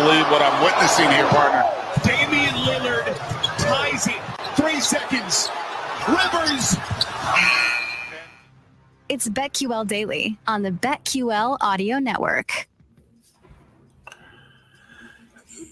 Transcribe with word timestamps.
Believe 0.00 0.30
what 0.30 0.40
I'm 0.40 0.62
witnessing 0.62 1.10
here, 1.10 1.26
partner. 1.26 1.64
Damian 2.04 2.54
Lillard 2.54 3.16
ties 3.58 4.06
it. 4.06 4.20
Three 4.54 4.80
seconds. 4.80 5.48
Rivers. 6.06 6.76
It's 9.08 9.28
BetQL 9.28 9.88
Daily 9.88 10.38
on 10.46 10.62
the 10.62 10.70
BetQL 10.70 11.58
Audio 11.60 11.98
Network. 11.98 12.68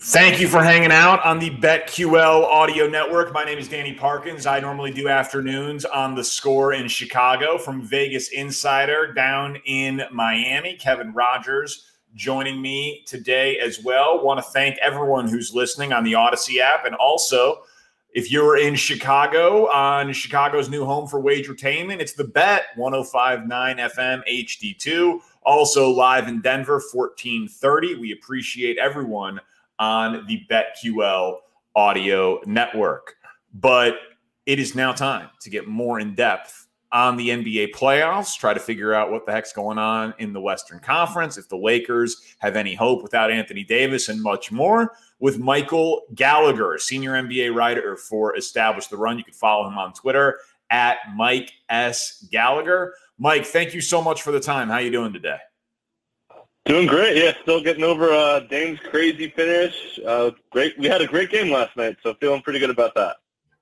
Thank 0.02 0.40
you 0.40 0.48
for 0.48 0.62
hanging 0.62 0.92
out 0.92 1.24
on 1.24 1.38
the 1.38 1.50
BetQL 1.50 2.44
Audio 2.44 2.88
Network. 2.88 3.32
My 3.32 3.44
name 3.44 3.58
is 3.58 3.68
Danny 3.68 3.92
Parkins. 3.92 4.46
I 4.46 4.58
normally 4.58 4.92
do 4.92 5.08
afternoons 5.08 5.84
on 5.84 6.14
the 6.16 6.24
score 6.24 6.72
in 6.72 6.88
Chicago 6.88 7.58
from 7.58 7.82
Vegas 7.82 8.28
Insider 8.30 9.12
down 9.12 9.56
in 9.66 10.02
Miami. 10.10 10.74
Kevin 10.74 11.12
Rogers 11.12 11.84
joining 12.16 12.60
me 12.60 13.04
today 13.06 13.58
as 13.58 13.80
well. 13.84 14.24
Want 14.24 14.38
to 14.38 14.50
thank 14.50 14.76
everyone 14.78 15.28
who's 15.28 15.54
listening 15.54 15.92
on 15.92 16.02
the 16.02 16.16
Odyssey 16.16 16.60
app 16.60 16.84
and 16.84 16.96
also 16.96 17.62
if 18.16 18.30
you're 18.30 18.56
in 18.56 18.74
Chicago 18.74 19.70
on 19.70 20.10
Chicago's 20.10 20.70
new 20.70 20.86
home 20.86 21.06
for 21.06 21.20
Wagertainment, 21.22 22.00
it's 22.00 22.14
the 22.14 22.24
Bet 22.24 22.68
1059 22.76 23.76
FM 23.76 24.22
HD2. 24.26 25.20
Also 25.42 25.90
live 25.90 26.26
in 26.26 26.40
Denver, 26.40 26.80
1430. 26.92 27.96
We 27.96 28.12
appreciate 28.12 28.78
everyone 28.78 29.38
on 29.78 30.24
the 30.26 30.46
BetQL 30.50 31.40
audio 31.76 32.40
network. 32.46 33.16
But 33.52 33.96
it 34.46 34.58
is 34.58 34.74
now 34.74 34.92
time 34.92 35.28
to 35.42 35.50
get 35.50 35.68
more 35.68 36.00
in 36.00 36.14
depth 36.14 36.65
on 36.92 37.16
the 37.16 37.30
NBA 37.30 37.74
playoffs, 37.74 38.38
try 38.38 38.54
to 38.54 38.60
figure 38.60 38.94
out 38.94 39.10
what 39.10 39.26
the 39.26 39.32
heck's 39.32 39.52
going 39.52 39.78
on 39.78 40.14
in 40.18 40.32
the 40.32 40.40
Western 40.40 40.78
Conference, 40.78 41.36
if 41.36 41.48
the 41.48 41.56
Lakers 41.56 42.34
have 42.38 42.56
any 42.56 42.74
hope 42.74 43.02
without 43.02 43.30
Anthony 43.30 43.64
Davis, 43.64 44.08
and 44.08 44.22
much 44.22 44.52
more 44.52 44.92
with 45.18 45.38
Michael 45.38 46.02
Gallagher, 46.14 46.78
senior 46.78 47.12
NBA 47.12 47.54
writer 47.54 47.96
for 47.96 48.36
Establish 48.36 48.86
the 48.86 48.96
Run. 48.96 49.18
You 49.18 49.24
can 49.24 49.34
follow 49.34 49.66
him 49.68 49.78
on 49.78 49.92
Twitter 49.92 50.38
at 50.70 50.98
Mike 51.14 51.52
S. 51.68 52.26
Gallagher. 52.30 52.94
Mike, 53.18 53.46
thank 53.46 53.74
you 53.74 53.80
so 53.80 54.02
much 54.02 54.22
for 54.22 54.32
the 54.32 54.40
time. 54.40 54.68
How 54.68 54.78
you 54.78 54.90
doing 54.90 55.12
today? 55.12 55.38
Doing 56.66 56.86
great. 56.86 57.16
Yeah, 57.16 57.32
still 57.42 57.62
getting 57.62 57.84
over 57.84 58.10
uh, 58.10 58.40
Dame's 58.40 58.80
crazy 58.90 59.30
finish. 59.30 60.00
Uh, 60.04 60.32
great. 60.50 60.76
We 60.78 60.86
had 60.86 61.00
a 61.00 61.06
great 61.06 61.30
game 61.30 61.50
last 61.50 61.76
night, 61.76 61.96
so 62.02 62.14
feeling 62.14 62.42
pretty 62.42 62.58
good 62.58 62.70
about 62.70 62.94
that. 62.96 63.16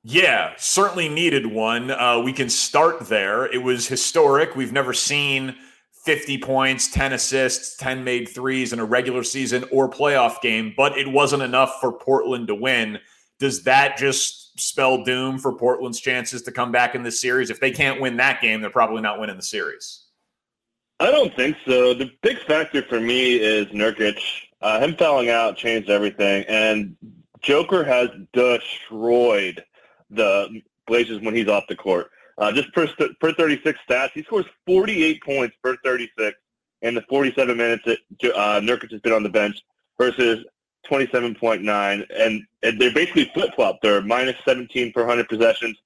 Yeah, 0.07 0.53
certainly 0.59 1.09
needed 1.09 1.47
one. 1.47 1.91
Uh, 1.91 2.21
we 2.21 2.35
can 2.35 2.51
start 2.51 3.09
there. 3.09 3.47
It 3.47 3.63
was 3.63 3.89
historic. 3.89 4.55
We've 4.55 4.73
never 4.73 4.93
seen 4.93 5.57
50 6.05 6.39
points, 6.39 6.89
10 6.89 7.15
assists, 7.15 7.79
10 7.79 8.05
made 8.05 8.29
threes 8.29 8.75
in 8.75 8.81
a 8.81 8.85
regular 8.85 9.23
season 9.23 9.65
or 9.73 9.89
playoff 9.89 10.43
game, 10.43 10.75
but 10.77 10.99
it 10.99 11.11
wasn't 11.11 11.43
enough 11.43 11.79
for 11.81 11.91
Portland 11.91 12.49
to 12.49 12.55
win. 12.55 12.99
Does 13.39 13.65
that 13.65 13.97
just 13.97 14.61
spell 14.61 15.03
doom 15.05 15.39
for 15.39 15.57
Portland's 15.57 16.01
chances 16.01 16.43
to 16.43 16.53
come 16.53 16.71
back 16.71 16.95
in 16.95 17.03
this 17.03 17.19
series? 17.19 17.49
If 17.49 17.61
they 17.61 17.71
can't 17.71 17.99
win 17.99 18.19
that 18.19 18.43
game, 18.43 18.61
they're 18.61 18.69
probably 18.69 19.01
not 19.01 19.19
winning 19.19 19.37
the 19.37 19.43
series. 19.43 20.05
I 21.01 21.11
don't 21.11 21.35
think 21.35 21.57
so. 21.67 21.95
The 21.95 22.11
big 22.21 22.39
factor 22.41 22.83
for 22.83 23.01
me 23.01 23.37
is 23.37 23.69
Nurkic. 23.69 24.21
Uh, 24.61 24.81
him 24.81 24.97
fouling 24.97 25.31
out 25.31 25.57
changed 25.57 25.89
everything, 25.89 26.45
and 26.47 26.95
Joker 27.41 27.85
has 27.85 28.11
destroyed 28.35 29.65
the 30.11 30.63
Blazers 30.87 31.21
when 31.21 31.35
he's 31.35 31.49
off 31.49 31.65
the 31.69 31.77
court. 31.77 32.11
Uh, 32.37 32.53
just 32.53 32.73
per, 32.73 32.89
per 33.21 33.33
36 33.33 33.79
stats, 33.89 34.11
he 34.13 34.23
scores 34.23 34.47
48 34.67 35.23
points 35.23 35.57
per 35.63 35.77
36 35.85 36.37
in 36.83 36.95
the 36.95 37.03
47 37.03 37.57
minutes 37.57 37.85
that 37.85 37.99
uh, 38.35 38.61
Nurkic 38.61 38.91
has 38.91 39.01
been 39.01 39.13
on 39.13 39.23
the 39.23 39.29
bench 39.29 39.63
versus 39.99 40.45
27.9. 40.91 42.07
And, 42.17 42.43
and 42.63 42.81
they're 42.81 42.93
basically 42.93 43.31
flip-flop. 43.35 43.79
They're 43.83 44.03
minus 44.03 44.37
17 44.45 44.93
per 44.93 45.01
100 45.03 45.29
possessions 45.29 45.79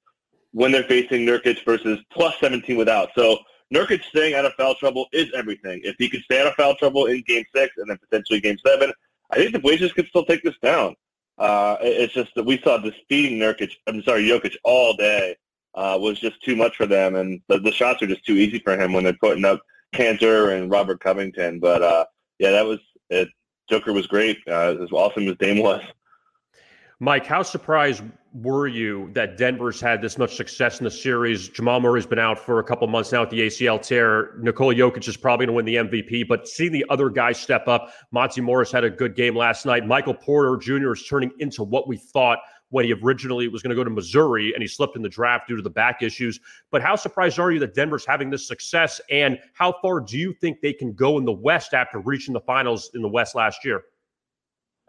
when 0.52 0.72
they're 0.72 0.84
facing 0.84 1.26
Nurkic 1.26 1.64
versus 1.64 1.98
plus 2.10 2.34
17 2.40 2.76
without. 2.76 3.10
So 3.14 3.38
Nurkic 3.72 4.02
staying 4.04 4.34
out 4.34 4.46
of 4.46 4.54
foul 4.54 4.74
trouble 4.74 5.06
is 5.12 5.30
everything. 5.34 5.80
If 5.84 5.96
he 5.98 6.08
could 6.08 6.22
stay 6.22 6.40
out 6.40 6.46
of 6.46 6.54
foul 6.54 6.74
trouble 6.76 7.06
in 7.06 7.22
Game 7.26 7.44
6 7.54 7.74
and 7.76 7.90
then 7.90 7.98
potentially 7.98 8.40
Game 8.40 8.58
7, 8.64 8.92
I 9.30 9.36
think 9.36 9.52
the 9.52 9.58
Blazers 9.58 9.92
could 9.92 10.08
still 10.08 10.24
take 10.24 10.42
this 10.42 10.56
down. 10.62 10.96
Uh, 11.38 11.76
it's 11.80 12.12
just 12.12 12.34
that 12.34 12.44
we 12.44 12.60
saw 12.60 12.82
feeding 13.08 13.38
Nurkic, 13.38 13.72
I'm 13.86 14.02
sorry, 14.02 14.22
Jokic 14.28 14.56
all 14.64 14.94
day 14.96 15.36
uh, 15.74 15.96
was 16.00 16.18
just 16.18 16.42
too 16.42 16.56
much 16.56 16.76
for 16.76 16.86
them, 16.86 17.14
and 17.14 17.40
the, 17.48 17.58
the, 17.60 17.70
shots 17.70 18.02
are 18.02 18.06
just 18.08 18.24
too 18.24 18.34
easy 18.34 18.58
for 18.58 18.76
him 18.76 18.92
when 18.92 19.04
they're 19.04 19.12
putting 19.20 19.44
up 19.44 19.60
Kanter 19.94 20.56
and 20.56 20.70
Robert 20.70 21.00
Covington. 21.00 21.60
But 21.60 21.82
uh, 21.82 22.04
yeah, 22.38 22.50
that 22.50 22.66
was 22.66 22.80
it. 23.10 23.28
Joker 23.70 23.92
was 23.92 24.06
great, 24.06 24.38
uh, 24.48 24.76
as 24.82 24.90
awesome 24.92 25.28
as 25.28 25.36
Dame 25.36 25.62
was. 25.62 25.82
Mike, 27.00 27.24
how 27.24 27.42
surprised 27.44 28.02
were 28.34 28.66
you 28.66 29.08
that 29.12 29.36
Denver's 29.36 29.80
had 29.80 30.02
this 30.02 30.18
much 30.18 30.34
success 30.34 30.80
in 30.80 30.84
the 30.84 30.90
series? 30.90 31.48
Jamal 31.48 31.78
Murray's 31.78 32.06
been 32.06 32.18
out 32.18 32.40
for 32.40 32.58
a 32.58 32.64
couple 32.64 32.88
months 32.88 33.12
now 33.12 33.20
with 33.20 33.30
the 33.30 33.42
ACL 33.42 33.80
tear. 33.80 34.32
Nikola 34.40 34.74
Jokic 34.74 35.06
is 35.06 35.16
probably 35.16 35.46
going 35.46 35.64
to 35.64 35.72
win 35.72 35.90
the 35.90 36.02
MVP, 36.02 36.26
but 36.26 36.48
seeing 36.48 36.72
the 36.72 36.84
other 36.90 37.08
guys 37.08 37.38
step 37.38 37.68
up, 37.68 37.92
Monte 38.10 38.40
Morris 38.40 38.72
had 38.72 38.82
a 38.82 38.90
good 38.90 39.14
game 39.14 39.36
last 39.36 39.64
night. 39.64 39.86
Michael 39.86 40.12
Porter 40.12 40.56
Jr. 40.56 40.92
is 40.92 41.06
turning 41.06 41.30
into 41.38 41.62
what 41.62 41.86
we 41.86 41.96
thought 41.96 42.40
when 42.70 42.84
he 42.84 42.92
originally 42.92 43.46
was 43.46 43.62
going 43.62 43.70
to 43.70 43.76
go 43.76 43.84
to 43.84 43.90
Missouri 43.90 44.52
and 44.52 44.60
he 44.60 44.66
slipped 44.66 44.96
in 44.96 45.02
the 45.02 45.08
draft 45.08 45.46
due 45.46 45.54
to 45.54 45.62
the 45.62 45.70
back 45.70 46.02
issues. 46.02 46.40
But 46.72 46.82
how 46.82 46.96
surprised 46.96 47.38
are 47.38 47.52
you 47.52 47.60
that 47.60 47.74
Denver's 47.74 48.04
having 48.04 48.28
this 48.28 48.48
success? 48.48 49.00
And 49.08 49.38
how 49.54 49.72
far 49.80 50.00
do 50.00 50.18
you 50.18 50.32
think 50.32 50.60
they 50.62 50.72
can 50.72 50.94
go 50.94 51.16
in 51.16 51.24
the 51.24 51.32
West 51.32 51.74
after 51.74 52.00
reaching 52.00 52.34
the 52.34 52.40
finals 52.40 52.90
in 52.94 53.02
the 53.02 53.08
West 53.08 53.36
last 53.36 53.64
year? 53.64 53.84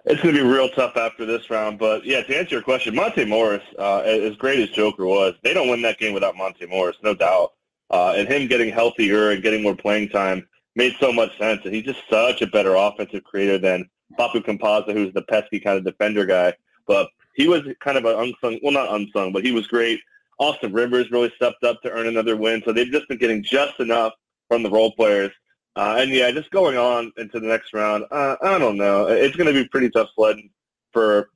It's 0.05 0.21
going 0.21 0.33
to 0.33 0.41
be 0.41 0.47
real 0.47 0.69
tough 0.69 0.95
after 0.95 1.25
this 1.25 1.49
round, 1.49 1.77
but 1.77 2.05
yeah, 2.05 2.21
to 2.21 2.37
answer 2.37 2.55
your 2.55 2.61
question, 2.61 2.95
Monte 2.95 3.25
Morris, 3.25 3.63
uh, 3.77 3.99
as 3.99 4.35
great 4.37 4.59
as 4.59 4.69
Joker 4.69 5.05
was, 5.05 5.33
they 5.43 5.53
don't 5.53 5.67
win 5.67 5.81
that 5.81 5.99
game 5.99 6.13
without 6.13 6.37
Monte 6.37 6.65
Morris, 6.67 6.95
no 7.03 7.13
doubt. 7.13 7.53
Uh, 7.91 8.13
and 8.15 8.27
him 8.27 8.47
getting 8.47 8.71
healthier 8.71 9.31
and 9.31 9.43
getting 9.43 9.61
more 9.61 9.75
playing 9.75 10.09
time 10.09 10.47
made 10.75 10.95
so 10.99 11.11
much 11.11 11.37
sense. 11.37 11.61
And 11.65 11.73
he's 11.73 11.83
just 11.83 12.01
such 12.09 12.41
a 12.41 12.47
better 12.47 12.75
offensive 12.75 13.23
creator 13.23 13.57
than 13.57 13.89
Facu 14.17 14.43
Campazzo, 14.43 14.93
who's 14.93 15.13
the 15.13 15.23
pesky 15.23 15.59
kind 15.59 15.77
of 15.77 15.83
defender 15.83 16.25
guy. 16.25 16.53
But 16.87 17.09
he 17.35 17.47
was 17.47 17.63
kind 17.79 17.97
of 17.97 18.05
an 18.05 18.15
unsung, 18.17 18.59
well, 18.63 18.71
not 18.71 18.93
unsung, 18.93 19.33
but 19.33 19.43
he 19.43 19.51
was 19.51 19.67
great. 19.67 19.99
Austin 20.37 20.71
Rivers 20.71 21.11
really 21.11 21.31
stepped 21.35 21.63
up 21.63 21.81
to 21.81 21.91
earn 21.91 22.07
another 22.07 22.37
win. 22.37 22.61
So 22.63 22.71
they've 22.71 22.91
just 22.91 23.09
been 23.09 23.17
getting 23.17 23.43
just 23.43 23.79
enough 23.79 24.13
from 24.47 24.63
the 24.63 24.69
role 24.69 24.93
players 24.93 25.31
uh, 25.79 25.95
and 25.97 26.11
yeah, 26.11 26.29
just 26.29 26.51
going 26.51 26.77
on 26.77 27.09
into 27.15 27.39
the 27.39 27.47
next 27.47 27.73
round, 27.73 28.03
uh, 28.11 28.35
I 28.41 28.57
don't 28.57 28.75
know. 28.75 29.07
It's 29.07 29.37
going 29.37 29.47
to 29.47 29.53
be 29.53 29.65
pretty 29.69 29.89
tough 29.89 30.09
sledding 30.13 30.49
for, 30.91 31.29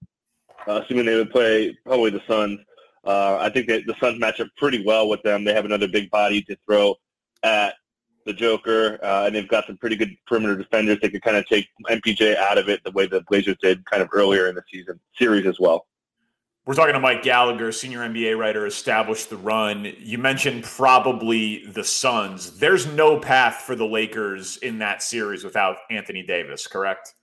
uh, 0.68 0.81
assuming 0.84 1.06
they 1.06 1.16
would 1.16 1.31
play 1.31 1.78
probably 1.86 2.10
the 2.10 2.22
Suns. 2.28 2.60
Uh, 3.06 3.38
I 3.40 3.50
think 3.50 3.68
that 3.68 3.86
the 3.88 3.95
Suns 4.01 4.19
match 4.19 4.42
up 4.42 4.50
pretty 4.57 4.84
well 4.84 5.07
with 5.07 5.24
them. 5.24 5.45
They 5.45 5.54
have 5.54 5.63
another 5.63 5.88
big 5.88 6.12
body 6.12 6.42
to 6.42 6.57
throw 6.66 6.95
at 7.42 7.75
the 8.25 8.34
Joker, 8.34 9.00
uh, 9.01 9.28
and 9.28 9.34
they've 9.34 9.48
got 9.48 9.66
some 9.66 9.78
pretty 9.78 9.95
good 9.95 10.13
perimeter 10.28 10.57
defenders. 10.57 11.00
They 11.01 11.10
could 11.10 11.22
kind 11.22 11.38
of 11.38 11.48
take 11.48 11.69
MPJ 11.89 12.36
out 12.36 12.57
of 12.57 12.68
it 12.68 12.84
the 12.84 12.92
way 12.92 13.07
the 13.07 13.22
Blazers 13.22 13.56
did 13.62 13.86
kind 13.86 14.04
of 14.04 14.10
earlier 14.12 14.50
in 14.50 14.56
the 14.56 14.63
season 14.69 15.00
series 15.18 15.46
as 15.46 15.57
well. 15.57 15.86
We're 16.65 16.75
talking 16.75 16.94
to 16.94 17.00
Mike 17.01 17.24
Gallagher, 17.24 17.74
senior 17.74 18.00
NBA 18.00 18.38
writer, 18.38 18.65
established 18.65 19.30
the 19.30 19.36
run. 19.36 19.92
You 20.00 20.18
mentioned 20.18 20.63
probably 20.63 21.65
the 21.65 21.83
Suns. 21.83 22.57
There's 22.57 22.88
no 22.88 23.19
path 23.19 23.63
for 23.65 23.75
the 23.75 23.86
Lakers 23.86 24.56
in 24.57 24.80
that 24.80 25.04
series 25.04 25.44
without 25.44 25.75
Anthony 25.92 26.24
Davis, 26.24 26.65
correct? 26.65 27.15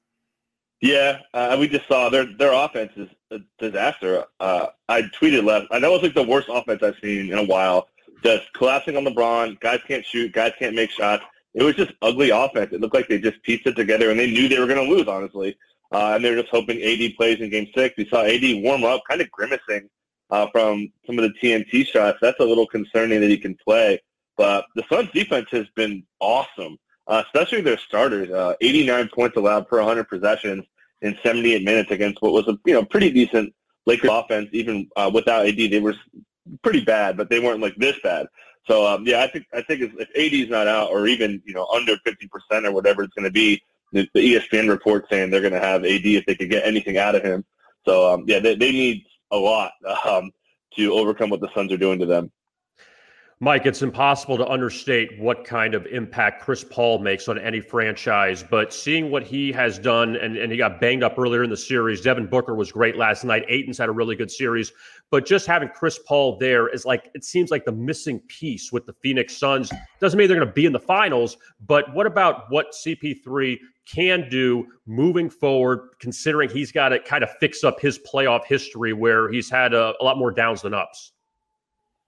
Yeah, 0.83 1.21
uh, 1.33 1.57
we 1.59 1.69
just 1.69 1.89
saw 1.89 2.11
their 2.11 2.27
their 2.37 2.53
offense 2.53 2.93
is 2.97 3.09
a 3.31 3.39
disaster. 3.59 4.27
Uh, 4.41 4.67
I 4.91 5.03
tweeted 5.03 5.45
last. 5.45 5.69
I 5.71 5.79
know 5.79 5.95
it's 5.95 6.03
like 6.03 6.15
the 6.15 6.23
worst 6.23 6.49
offense 6.51 6.83
I've 6.83 6.97
seen 7.03 7.33
in 7.33 7.39
a 7.39 7.45
while. 7.45 7.89
Just 8.23 8.53
collapsing 8.53 8.95
on 8.99 9.07
LeBron. 9.07 9.59
Guys 9.61 9.81
can't 9.89 10.05
shoot. 10.05 10.33
Guys 10.33 10.53
can't 10.59 10.75
make 10.75 10.91
shots. 10.91 11.25
It 11.55 11.63
was 11.63 11.77
just 11.77 11.93
ugly 12.03 12.29
offense. 12.29 12.73
It 12.73 12.83
looked 12.83 12.95
like 12.95 13.09
they 13.09 13.19
just 13.19 13.43
pieced 13.43 13.67
it 13.67 13.75
together, 13.75 14.11
and 14.11 14.21
they 14.21 14.31
knew 14.31 14.49
they 14.49 14.59
were 14.59 14.67
going 14.67 14.87
to 14.87 14.95
lose. 14.95 15.09
Honestly, 15.09 15.57
uh, 15.93 16.13
and 16.15 16.25
they're 16.25 16.37
just 16.37 16.51
hoping 16.51 16.83
AD 16.83 17.17
plays 17.17 17.41
in 17.41 17.51
Game 17.51 17.69
Six. 17.75 17.97
We 17.97 18.09
saw 18.09 18.23
AD 18.23 18.63
warm 18.63 18.85
up, 18.85 19.03
kind 19.09 19.21
of 19.21 19.31
grimacing 19.31 19.89
uh, 20.31 20.47
from 20.53 20.93
some 21.07 21.19
of 21.19 21.25
the 21.25 21.35
TNT 21.41 21.87
shots. 21.87 22.19
That's 22.21 22.39
a 22.41 22.45
little 22.45 22.67
concerning 22.67 23.21
that 23.21 23.31
he 23.31 23.39
can 23.39 23.57
play. 23.57 24.01
But 24.37 24.67
the 24.75 24.85
Suns' 24.91 25.11
defense 25.13 25.49
has 25.51 25.67
been 25.75 26.05
awesome, 26.21 26.79
uh, 27.07 27.23
especially 27.27 27.61
their 27.61 27.79
starters. 27.79 28.31
Uh, 28.31 28.55
89 28.61 29.09
points 29.09 29.37
allowed 29.37 29.69
per 29.69 29.79
100 29.79 30.09
possessions 30.09 30.65
in 31.03 31.19
78 31.23 31.65
minutes 31.65 31.91
against 31.91 32.23
what 32.23 32.33
was 32.33 32.47
a 32.49 32.59
you 32.65 32.75
know 32.75 32.85
pretty 32.85 33.11
decent 33.11 33.53
Lakers 33.87 34.11
offense. 34.11 34.49
Even 34.53 34.89
uh, 34.97 35.11
without 35.13 35.47
AD, 35.47 35.57
they 35.57 35.81
were 35.81 35.95
pretty 36.63 36.85
bad, 36.85 37.17
but 37.17 37.29
they 37.29 37.41
weren't 37.41 37.61
like 37.61 37.77
this 37.77 37.97
bad. 38.03 38.27
So 38.67 38.87
um, 38.87 39.07
yeah, 39.07 39.23
I 39.23 39.29
think 39.29 39.47
I 39.53 39.63
think 39.63 39.81
if 39.83 40.01
AD 40.01 40.33
is 40.33 40.49
not 40.49 40.69
out, 40.69 40.91
or 40.91 41.07
even 41.07 41.43
you 41.45 41.55
know 41.55 41.67
under 41.67 41.97
50 42.05 42.29
percent 42.29 42.67
or 42.67 42.73
whatever 42.73 43.03
it's 43.03 43.15
going 43.15 43.25
to 43.25 43.33
be, 43.33 43.63
the, 43.93 44.09
ESPN 44.15 44.69
report 44.69 45.07
saying 45.11 45.31
they're 45.31 45.41
going 45.41 45.53
to 45.53 45.61
have 45.61 45.85
AD 45.85 46.05
if 46.05 46.27
they 46.27 46.35
could 46.35 46.51
get 46.51 46.67
anything 46.67 46.99
out 46.99 47.15
of 47.15 47.23
him. 47.23 47.45
So 47.85 48.13
um, 48.13 48.25
yeah, 48.27 48.41
they, 48.41 48.55
they 48.55 48.73
need 48.73 49.05
a 49.31 49.37
lot 49.37 49.73
um, 50.05 50.31
to 50.77 50.93
overcome 50.93 51.31
what 51.31 51.41
the 51.41 51.53
Suns 51.55 51.73
are 51.73 51.79
doing 51.79 51.99
to 51.99 52.07
them. 52.07 52.31
Mike, 53.43 53.65
it's 53.65 53.81
impossible 53.81 54.37
to 54.37 54.47
understate 54.47 55.19
what 55.19 55.47
kind 55.47 55.73
of 55.73 55.87
impact 55.87 56.43
Chris 56.43 56.63
Paul 56.63 56.99
makes 56.99 57.27
on 57.27 57.39
any 57.39 57.59
franchise, 57.59 58.45
but 58.51 58.71
seeing 58.71 59.11
what 59.11 59.23
he 59.23 59.51
has 59.51 59.79
done, 59.79 60.17
and, 60.17 60.37
and 60.37 60.53
he 60.53 60.59
got 60.59 60.79
banged 60.79 61.03
up 61.03 61.19
earlier 61.19 61.43
in 61.43 61.49
the 61.49 61.57
series. 61.57 62.03
Devin 62.03 62.27
Booker 62.27 62.55
was 62.55 62.71
great 62.71 62.97
last 62.97 63.25
night. 63.25 63.47
Ayton's 63.49 63.79
had 63.79 63.89
a 63.89 63.93
really 63.93 64.15
good 64.15 64.31
series, 64.31 64.75
but 65.11 65.25
just 65.25 65.47
having 65.47 65.71
Chris 65.71 65.99
Paul 66.07 66.37
there 66.37 66.69
is 66.69 66.85
like, 66.85 67.11
it 67.15 67.25
seems 67.25 67.51
like 67.51 67.65
the 67.65 67.73
missing 67.73 68.21
piece 68.29 68.73
with 68.73 68.85
the 68.85 68.93
Phoenix 69.03 69.39
Suns. 69.39 69.73
Doesn't 70.01 70.19
mean 70.19 70.29
they're 70.29 70.37
going 70.37 70.47
to 70.47 70.53
be 70.53 70.67
in 70.67 70.73
the 70.75 70.79
finals, 70.79 71.39
but 71.67 71.95
what 71.95 72.07
about 72.07 72.45
what 72.51 72.73
CP3 72.73 73.57
can 73.87 74.29
do 74.29 74.67
moving 74.85 75.31
forward, 75.31 75.93
considering 75.99 76.51
he's 76.51 76.73
got 76.73 76.91
to 76.91 76.99
kind 76.99 77.25
of 77.25 77.31
fix 77.41 77.65
up 77.65 77.81
his 77.81 77.99
playoff 78.01 78.45
history 78.45 78.93
where 78.93 79.33
he's 79.33 79.49
had 79.49 79.73
a, 79.73 79.95
a 79.99 80.05
lot 80.05 80.19
more 80.19 80.31
downs 80.31 80.61
than 80.61 80.75
ups? 80.75 81.13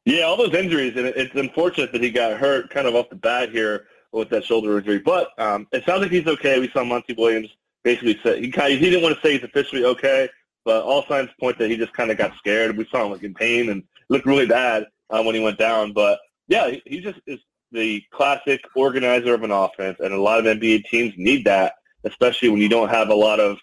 Yeah, 0.05 0.23
all 0.23 0.37
those 0.37 0.55
injuries, 0.55 0.95
and 0.97 1.07
it's 1.07 1.35
unfortunate 1.35 1.93
that 1.93 2.03
he 2.03 2.11
got 2.11 2.39
hurt 2.39 2.71
kind 2.71 2.89
of 2.89 2.97
off 2.97 3.09
the 3.09 3.17
bat 3.17 3.51
here 3.51 3.87
with 4.11 4.31
that 4.31 4.45
shoulder 4.45 4.77
injury. 4.77 4.99
But 4.99 5.29
um, 5.39 5.69
it 5.73 5.85
sounds 5.85 6.03
like 6.03 6.11
he's 6.11 6.27
okay. 6.27 6.59
We 6.59 6.69
saw 6.71 6.83
Monty 6.85 7.15
Williams 7.15 7.49
basically 7.85 8.19
say 8.23 8.41
he 8.41 8.51
kind 8.51 8.73
of, 8.73 8.81
he 8.81 8.91
didn't 8.91 9.03
want 9.03 9.15
to 9.15 9.21
say 9.21 9.35
he's 9.35 9.45
officially 9.45 9.85
okay, 9.85 10.29
but 10.65 10.83
all 10.83 11.05
signs 11.07 11.31
point 11.39 11.59
that 11.59 11.71
he 11.71 11.77
just 11.77 11.93
kind 11.93 12.11
of 12.11 12.19
got 12.19 12.37
scared. 12.37 12.77
We 12.77 12.87
saw 12.87 13.05
him 13.05 13.13
like 13.13 13.23
in 13.23 13.35
pain 13.35 13.71
and 13.71 13.85
looked 14.09 14.27
really 14.27 14.47
bad 14.47 14.87
uh, 15.11 15.23
when 15.23 15.35
he 15.35 15.41
went 15.41 15.59
down. 15.59 15.93
But 15.93 16.19
yeah, 16.49 16.71
he, 16.71 16.83
he 16.85 17.01
just 17.01 17.21
is 17.27 17.39
the 17.71 18.03
classic 18.13 18.61
organizer 18.75 19.35
of 19.35 19.45
an 19.45 19.51
offense, 19.53 19.99
and 20.01 20.13
a 20.13 20.21
lot 20.21 20.45
of 20.45 20.59
NBA 20.59 20.85
teams 20.87 21.15
need 21.17 21.45
that, 21.45 21.75
especially 22.05 22.49
when 22.49 22.61
you 22.61 22.69
don't 22.69 22.91
have 22.91 23.09
a 23.09 23.15
lot 23.15 23.39
of 23.39 23.59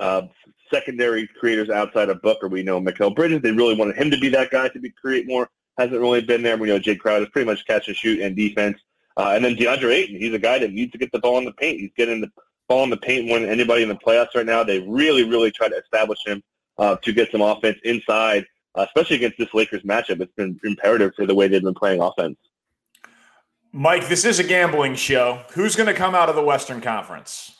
uh, 0.00 0.22
secondary 0.70 1.28
creators 1.38 1.70
outside 1.70 2.08
of 2.08 2.20
Booker. 2.20 2.48
We 2.48 2.64
know 2.64 2.80
Mikal 2.80 3.14
Bridges. 3.14 3.42
They 3.42 3.52
really 3.52 3.76
wanted 3.76 3.96
him 3.96 4.10
to 4.10 4.18
be 4.18 4.28
that 4.30 4.50
guy 4.50 4.68
to 4.68 4.78
be 4.80 4.90
create 4.90 5.26
more 5.26 5.48
hasn't 5.78 6.00
really 6.00 6.22
been 6.22 6.42
there. 6.42 6.56
We 6.56 6.68
know 6.68 6.78
Jae 6.78 6.98
Crowder 6.98 7.24
is 7.24 7.30
pretty 7.30 7.46
much 7.46 7.66
catch 7.66 7.88
and 7.88 7.96
shoot 7.96 8.20
and 8.20 8.36
defense. 8.36 8.78
Uh, 9.16 9.32
and 9.34 9.44
then 9.44 9.54
DeAndre 9.54 9.92
Ayton, 9.92 10.16
he's 10.16 10.34
a 10.34 10.38
guy 10.38 10.58
that 10.58 10.72
needs 10.72 10.92
to 10.92 10.98
get 10.98 11.12
the 11.12 11.18
ball 11.18 11.38
in 11.38 11.44
the 11.44 11.52
paint. 11.52 11.80
He's 11.80 11.92
getting 11.96 12.20
the 12.20 12.30
ball 12.68 12.84
in 12.84 12.90
the 12.90 12.96
paint 12.96 13.26
more 13.26 13.38
than 13.38 13.48
anybody 13.48 13.82
in 13.82 13.88
the 13.88 13.94
playoffs 13.94 14.34
right 14.34 14.46
now. 14.46 14.64
They 14.64 14.80
really, 14.80 15.28
really 15.28 15.50
try 15.50 15.68
to 15.68 15.76
establish 15.76 16.18
him 16.24 16.42
uh, 16.78 16.96
to 16.96 17.12
get 17.12 17.30
some 17.30 17.40
offense 17.40 17.78
inside, 17.84 18.44
uh, 18.74 18.86
especially 18.86 19.16
against 19.16 19.38
this 19.38 19.52
Lakers 19.54 19.82
matchup. 19.82 20.20
It's 20.20 20.32
been 20.34 20.58
imperative 20.64 21.12
for 21.14 21.26
the 21.26 21.34
way 21.34 21.48
they've 21.48 21.62
been 21.62 21.74
playing 21.74 22.00
offense. 22.00 22.36
Mike, 23.72 24.08
this 24.08 24.24
is 24.24 24.38
a 24.38 24.44
gambling 24.44 24.94
show. 24.94 25.40
Who's 25.52 25.74
going 25.74 25.88
to 25.88 25.94
come 25.94 26.14
out 26.14 26.28
of 26.28 26.36
the 26.36 26.42
Western 26.42 26.80
Conference? 26.80 27.56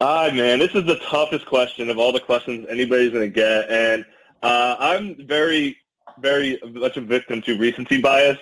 Ah, 0.00 0.30
man, 0.32 0.58
this 0.58 0.74
is 0.74 0.84
the 0.84 0.98
toughest 1.10 1.46
question 1.46 1.88
of 1.88 1.98
all 1.98 2.12
the 2.12 2.20
questions 2.20 2.66
anybody's 2.68 3.12
going 3.12 3.22
to 3.22 3.28
get. 3.28 3.70
And 3.70 4.04
uh, 4.42 4.76
I'm 4.78 5.26
very 5.26 5.76
very 6.20 6.58
much 6.72 6.96
a 6.96 7.00
victim 7.00 7.42
to 7.42 7.58
recency 7.58 8.00
bias. 8.00 8.38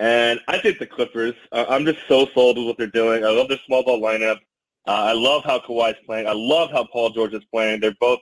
And 0.00 0.40
I 0.48 0.58
think 0.58 0.78
the 0.78 0.86
Clippers, 0.86 1.34
uh, 1.52 1.66
I'm 1.68 1.84
just 1.84 2.00
so 2.08 2.26
sold 2.34 2.58
with 2.58 2.66
what 2.66 2.78
they're 2.78 2.86
doing. 2.88 3.24
I 3.24 3.28
love 3.28 3.48
their 3.48 3.60
small 3.66 3.84
ball 3.84 4.00
lineup. 4.00 4.38
Uh, 4.86 4.90
I 4.90 5.12
love 5.12 5.44
how 5.44 5.60
Kawhi's 5.60 5.96
playing. 6.04 6.26
I 6.26 6.32
love 6.32 6.72
how 6.72 6.84
Paul 6.84 7.10
George 7.10 7.34
is 7.34 7.44
playing. 7.52 7.80
They're 7.80 7.94
both 8.00 8.18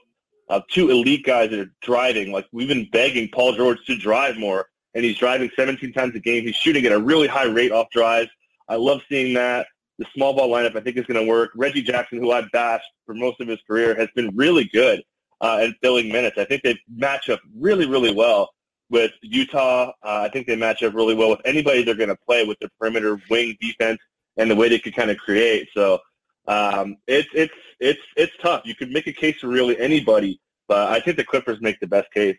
uh, 0.49 0.61
two 0.69 0.91
elite 0.91 1.25
guys 1.25 1.49
that 1.49 1.59
are 1.59 1.71
driving. 1.81 2.31
Like 2.31 2.45
we've 2.51 2.67
been 2.67 2.87
begging 2.91 3.29
Paul 3.33 3.53
George 3.53 3.83
to 3.87 3.97
drive 3.97 4.37
more, 4.37 4.67
and 4.93 5.03
he's 5.03 5.17
driving 5.17 5.49
17 5.55 5.91
times 5.93 6.13
a 6.15 6.19
game. 6.19 6.43
He's 6.43 6.55
shooting 6.55 6.85
at 6.85 6.91
a 6.91 6.99
really 6.99 7.27
high 7.27 7.45
rate 7.45 7.71
off 7.71 7.89
drives. 7.89 8.29
I 8.69 8.75
love 8.75 9.01
seeing 9.09 9.33
that. 9.33 9.67
The 9.97 10.05
small 10.13 10.33
ball 10.33 10.49
lineup, 10.49 10.75
I 10.75 10.81
think, 10.81 10.97
is 10.97 11.05
going 11.05 11.19
to 11.19 11.29
work. 11.29 11.51
Reggie 11.55 11.81
Jackson, 11.81 12.19
who 12.19 12.31
I've 12.31 12.51
bashed 12.51 12.85
for 13.05 13.13
most 13.13 13.39
of 13.41 13.47
his 13.47 13.59
career, 13.67 13.95
has 13.95 14.09
been 14.15 14.35
really 14.35 14.65
good 14.65 15.03
uh, 15.41 15.59
at 15.61 15.75
filling 15.81 16.11
minutes. 16.11 16.37
I 16.37 16.45
think 16.45 16.63
they 16.63 16.79
match 16.95 17.29
up 17.29 17.39
really, 17.55 17.85
really 17.85 18.13
well 18.13 18.51
with 18.91 19.11
Utah. 19.21 19.89
Uh, 20.03 20.23
I 20.25 20.29
think 20.29 20.45
they 20.45 20.55
match 20.55 20.83
up 20.83 20.93
really 20.93 21.15
well 21.15 21.29
with 21.29 21.41
anybody 21.45 21.83
they're 21.83 21.95
going 21.95 22.09
to 22.09 22.17
play 22.27 22.45
with 22.45 22.59
the 22.59 22.69
perimeter 22.77 23.19
wing 23.29 23.57
defense 23.59 23.99
and 24.37 24.51
the 24.51 24.55
way 24.55 24.69
they 24.69 24.79
could 24.79 24.95
kind 24.95 25.09
of 25.09 25.17
create. 25.17 25.69
So 25.73 25.99
um, 26.47 26.97
it's 27.07 27.29
it's 27.33 27.53
it's 27.79 28.01
it's 28.17 28.33
tough. 28.43 28.61
You 28.65 28.75
could 28.75 28.91
make 28.91 29.07
a 29.07 29.13
case 29.13 29.37
for 29.39 29.47
really 29.47 29.79
anybody, 29.79 30.39
but 30.67 30.91
I 30.91 30.99
think 30.99 31.17
the 31.17 31.23
Clippers 31.23 31.59
make 31.61 31.79
the 31.79 31.87
best 31.87 32.11
case. 32.13 32.37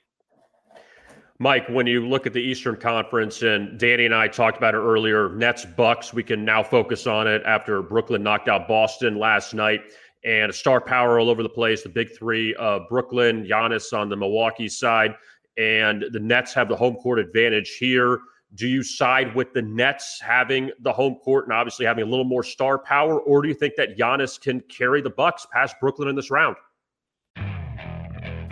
Mike, 1.39 1.67
when 1.69 1.89
you 1.89 2.07
look 2.07 2.27
at 2.27 2.33
the 2.33 2.41
Eastern 2.41 2.77
Conference, 2.77 3.43
and 3.43 3.77
Danny 3.79 4.05
and 4.05 4.15
I 4.15 4.29
talked 4.29 4.59
about 4.59 4.75
it 4.75 4.79
earlier, 4.79 5.31
Nets 5.31 5.65
Bucks, 5.65 6.15
we 6.15 6.23
can 6.23 6.45
now 6.45 6.63
focus 6.63 7.09
on 7.09 7.27
it 7.27 7.43
after 7.45 7.83
Brooklyn 7.83 8.23
knocked 8.23 8.49
out 8.49 8.69
Boston 8.69 9.19
last 9.19 9.55
night. 9.55 9.81
And 10.25 10.55
star 10.55 10.81
power 10.81 11.19
all 11.19 11.29
over 11.29 11.43
the 11.43 11.49
place. 11.49 11.83
The 11.83 11.89
big 11.89 12.17
three 12.17 12.55
Brooklyn, 12.89 13.45
Giannis 13.45 13.93
on 13.93 14.09
the 14.09 14.17
Milwaukee 14.17 14.69
side 14.69 15.17
and 15.57 16.05
the 16.13 16.21
Nets 16.21 16.55
have 16.55 16.69
the 16.69 16.77
home 16.77 16.97
court 16.97 17.19
advantage 17.19 17.77
here. 17.79 18.21
Do 18.55 18.69
you 18.69 18.83
side 18.83 19.35
with 19.35 19.55
the 19.55 19.63
Nets 19.63 20.21
having 20.21 20.71
the 20.81 20.93
home 20.93 21.17
court 21.17 21.47
and 21.47 21.55
obviously 21.55 21.87
having 21.87 22.05
a 22.05 22.07
little 22.07 22.25
more 22.25 22.43
star 22.43 22.79
power, 22.79 23.19
or 23.21 23.41
do 23.41 23.49
you 23.49 23.55
think 23.55 23.75
that 23.77 23.97
Giannis 23.97 24.39
can 24.41 24.61
carry 24.63 25.01
the 25.01 25.11
Bucks 25.11 25.47
past 25.53 25.77
Brooklyn 25.81 26.09
in 26.09 26.17
this 26.17 26.31
round? 26.31 26.57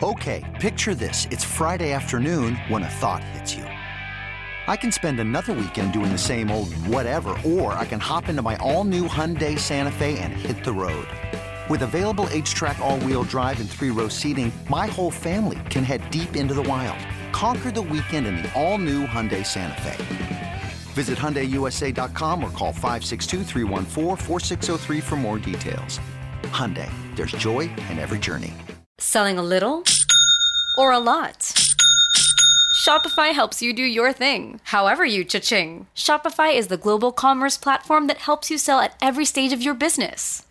Okay, 0.02 0.42
picture 0.60 0.94
this: 0.94 1.26
it's 1.30 1.44
Friday 1.44 1.92
afternoon 1.92 2.56
when 2.68 2.82
a 2.82 2.88
thought 2.88 3.22
hits 3.22 3.54
you. 3.54 3.64
I 4.66 4.76
can 4.76 4.92
spend 4.92 5.20
another 5.20 5.52
weekend 5.52 5.92
doing 5.92 6.12
the 6.12 6.18
same 6.18 6.50
old 6.50 6.72
whatever, 6.86 7.36
or 7.44 7.72
I 7.72 7.84
can 7.84 7.98
hop 7.98 8.28
into 8.28 8.40
my 8.40 8.56
all-new 8.56 9.08
Hyundai 9.08 9.58
Santa 9.58 9.90
Fe 9.90 10.18
and 10.18 10.32
hit 10.32 10.64
the 10.64 10.72
road. 10.72 11.08
With 11.70 11.82
available 11.82 12.26
H-Track 12.30 12.80
all-wheel 12.80 13.22
drive 13.22 13.60
and 13.60 13.70
three-row 13.70 14.08
seating, 14.08 14.50
my 14.68 14.86
whole 14.88 15.12
family 15.12 15.60
can 15.70 15.84
head 15.84 16.10
deep 16.10 16.34
into 16.34 16.52
the 16.52 16.64
wild. 16.64 16.98
Conquer 17.30 17.70
the 17.70 17.80
weekend 17.80 18.26
in 18.26 18.38
the 18.38 18.52
all-new 18.60 19.06
Hyundai 19.06 19.46
Santa 19.46 19.80
Fe. 19.82 20.62
Visit 20.94 21.16
HyundaiUSA.com 21.16 22.42
or 22.42 22.50
call 22.50 22.72
562 22.72 23.44
for 25.00 25.16
more 25.16 25.38
details. 25.38 26.00
Hyundai, 26.42 26.90
there's 27.14 27.30
joy 27.32 27.70
in 27.88 28.00
every 28.00 28.18
journey. 28.18 28.52
Selling 28.98 29.38
a 29.38 29.42
little 29.42 29.84
or 30.76 30.90
a 30.90 30.98
lot? 30.98 31.54
Shopify 32.80 33.32
helps 33.32 33.62
you 33.62 33.72
do 33.72 33.84
your 33.84 34.12
thing, 34.12 34.58
however 34.64 35.04
you 35.04 35.22
cha-ching. 35.22 35.86
Shopify 35.94 36.52
is 36.52 36.66
the 36.66 36.76
global 36.76 37.12
commerce 37.12 37.56
platform 37.56 38.08
that 38.08 38.16
helps 38.16 38.50
you 38.50 38.58
sell 38.58 38.80
at 38.80 38.96
every 39.00 39.24
stage 39.24 39.52
of 39.52 39.62
your 39.62 39.74
business 39.74 40.42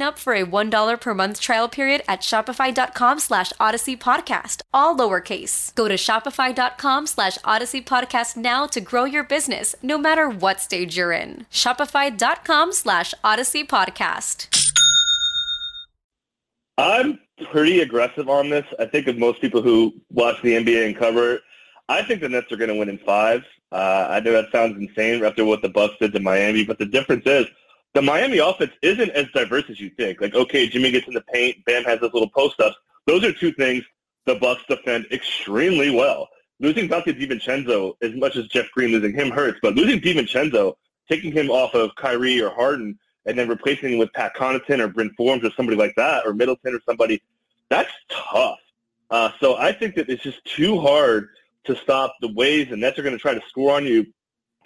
up 0.00 0.18
for 0.18 0.32
a 0.32 0.46
$1 0.46 1.00
per 1.00 1.14
month 1.14 1.40
trial 1.40 1.68
period 1.68 2.02
at 2.06 2.20
shopify.com 2.20 3.18
slash 3.18 3.52
odyssey 3.58 3.96
podcast, 3.96 4.62
all 4.72 4.96
lowercase. 4.96 5.74
Go 5.74 5.88
to 5.88 5.94
shopify.com 5.94 7.06
slash 7.06 7.36
odyssey 7.44 7.82
podcast 7.82 8.36
now 8.36 8.66
to 8.68 8.80
grow 8.80 9.04
your 9.04 9.24
business, 9.24 9.74
no 9.82 9.98
matter 9.98 10.28
what 10.28 10.60
stage 10.60 10.96
you're 10.96 11.12
in. 11.12 11.46
Shopify.com 11.50 12.72
slash 12.72 13.12
odyssey 13.24 13.64
podcast. 13.64 14.46
I'm 16.78 17.18
pretty 17.50 17.80
aggressive 17.80 18.28
on 18.28 18.48
this. 18.48 18.64
I 18.78 18.86
think 18.86 19.08
of 19.08 19.18
most 19.18 19.40
people 19.40 19.62
who 19.62 19.92
watch 20.10 20.40
the 20.42 20.52
NBA 20.52 20.86
and 20.86 20.96
cover 20.96 21.34
it, 21.34 21.42
I 21.88 22.02
think 22.02 22.20
the 22.20 22.28
Nets 22.28 22.50
are 22.52 22.56
going 22.56 22.70
to 22.70 22.76
win 22.76 22.88
in 22.88 22.98
five. 22.98 23.42
Uh, 23.70 24.06
I 24.10 24.20
know 24.20 24.32
that 24.32 24.52
sounds 24.52 24.76
insane 24.78 25.24
after 25.24 25.44
what 25.44 25.62
the 25.62 25.68
Bucks 25.68 25.94
did 26.00 26.12
to 26.12 26.20
Miami, 26.20 26.64
but 26.64 26.78
the 26.78 26.86
difference 26.86 27.24
is 27.26 27.46
the 27.94 28.02
Miami 28.02 28.38
offense 28.38 28.72
isn't 28.82 29.10
as 29.10 29.26
diverse 29.34 29.64
as 29.68 29.80
you 29.80 29.90
think. 29.90 30.20
Like, 30.20 30.34
okay, 30.34 30.68
Jimmy 30.68 30.90
gets 30.90 31.06
in 31.06 31.14
the 31.14 31.20
paint, 31.32 31.64
Bam 31.64 31.84
has 31.84 32.00
those 32.00 32.12
little 32.12 32.30
post 32.30 32.60
ups. 32.60 32.76
Those 33.06 33.24
are 33.24 33.32
two 33.32 33.52
things 33.52 33.84
the 34.24 34.36
Bucks 34.36 34.62
defend 34.68 35.06
extremely 35.10 35.90
well. 35.90 36.28
Losing 36.60 36.88
Donte 36.88 37.06
DiVincenzo, 37.06 37.94
as 38.02 38.14
much 38.14 38.36
as 38.36 38.46
Jeff 38.46 38.70
Green 38.70 38.92
losing 38.92 39.12
him 39.12 39.30
hurts, 39.30 39.58
but 39.60 39.74
losing 39.74 40.00
DiVincenzo, 40.00 40.74
taking 41.08 41.32
him 41.32 41.50
off 41.50 41.74
of 41.74 41.94
Kyrie 41.96 42.40
or 42.40 42.50
Harden, 42.50 42.98
and 43.26 43.38
then 43.38 43.48
replacing 43.48 43.94
him 43.94 43.98
with 43.98 44.12
Pat 44.12 44.34
Connaughton 44.36 44.78
or 44.78 44.88
Bryn 44.88 45.10
Forbes 45.16 45.44
or 45.44 45.50
somebody 45.52 45.76
like 45.76 45.94
that, 45.96 46.24
or 46.24 46.34
Middleton 46.34 46.74
or 46.74 46.80
somebody, 46.86 47.20
that's 47.68 47.90
tough. 48.08 48.58
Uh, 49.10 49.30
so 49.40 49.56
I 49.56 49.72
think 49.72 49.96
that 49.96 50.08
it's 50.08 50.22
just 50.22 50.44
too 50.44 50.80
hard 50.80 51.28
to 51.64 51.76
stop 51.76 52.14
the 52.20 52.32
ways 52.32 52.68
the 52.68 52.76
Nets 52.76 52.98
are 52.98 53.02
going 53.02 53.14
to 53.14 53.20
try 53.20 53.34
to 53.34 53.42
score 53.48 53.74
on 53.76 53.84
you, 53.84 54.06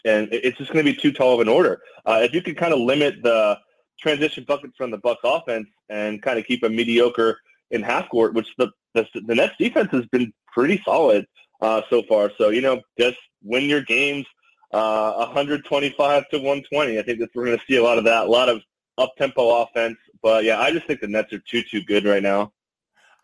and 0.05 0.29
it's 0.33 0.59
just 0.59 0.73
going 0.73 0.85
to 0.85 0.93
be 0.93 0.99
too 0.99 1.13
tall 1.13 1.35
of 1.35 1.41
an 1.41 1.49
order. 1.49 1.81
Uh, 2.05 2.21
if 2.23 2.33
you 2.33 2.43
can 2.43 2.55
kind 2.55 2.73
of 2.73 2.81
limit 2.81 3.23
the 3.23 3.59
transition 3.99 4.45
buckets 4.47 4.75
from 4.77 4.91
the 4.91 4.99
Bucks 4.99 5.21
offense 5.25 5.69
and 5.89 6.23
kind 6.23 6.39
of 6.39 6.47
keep 6.47 6.63
a 6.63 6.69
mediocre 6.69 7.39
in 7.71 7.83
half 7.83 8.09
court, 8.09 8.35
which 8.35 8.49
the 8.59 8.71
the, 8.95 9.07
the 9.27 9.35
Nets 9.35 9.55
defense 9.59 9.91
has 9.93 10.07
been 10.07 10.33
pretty 10.53 10.81
solid 10.85 11.27
uh, 11.61 11.83
so 11.91 12.03
far. 12.09 12.31
So 12.39 12.51
you 12.51 12.61
know, 12.61 12.81
just 12.99 13.19
win 13.43 13.65
your 13.65 13.83
games 13.83 14.27
uh, 14.73 15.27
125 15.27 16.29
to 16.31 16.37
120. 16.39 16.99
I 16.99 17.03
think 17.03 17.21
that 17.21 17.31
we're 17.35 17.47
going 17.47 17.59
to 17.59 17.65
see 17.67 17.77
a 17.77 17.83
lot 17.83 17.99
of 17.99 18.05
that, 18.05 18.27
a 18.27 18.31
lot 18.31 18.49
of 18.49 18.63
up 18.99 19.15
tempo 19.17 19.63
offense. 19.63 19.97
But 20.23 20.45
yeah, 20.45 20.61
I 20.61 20.71
just 20.71 20.87
think 20.87 21.01
the 21.01 21.09
Nets 21.09 21.33
are 21.33 21.39
too 21.39 21.63
too 21.63 21.83
good 21.83 22.05
right 22.05 22.23
now. 22.23 22.53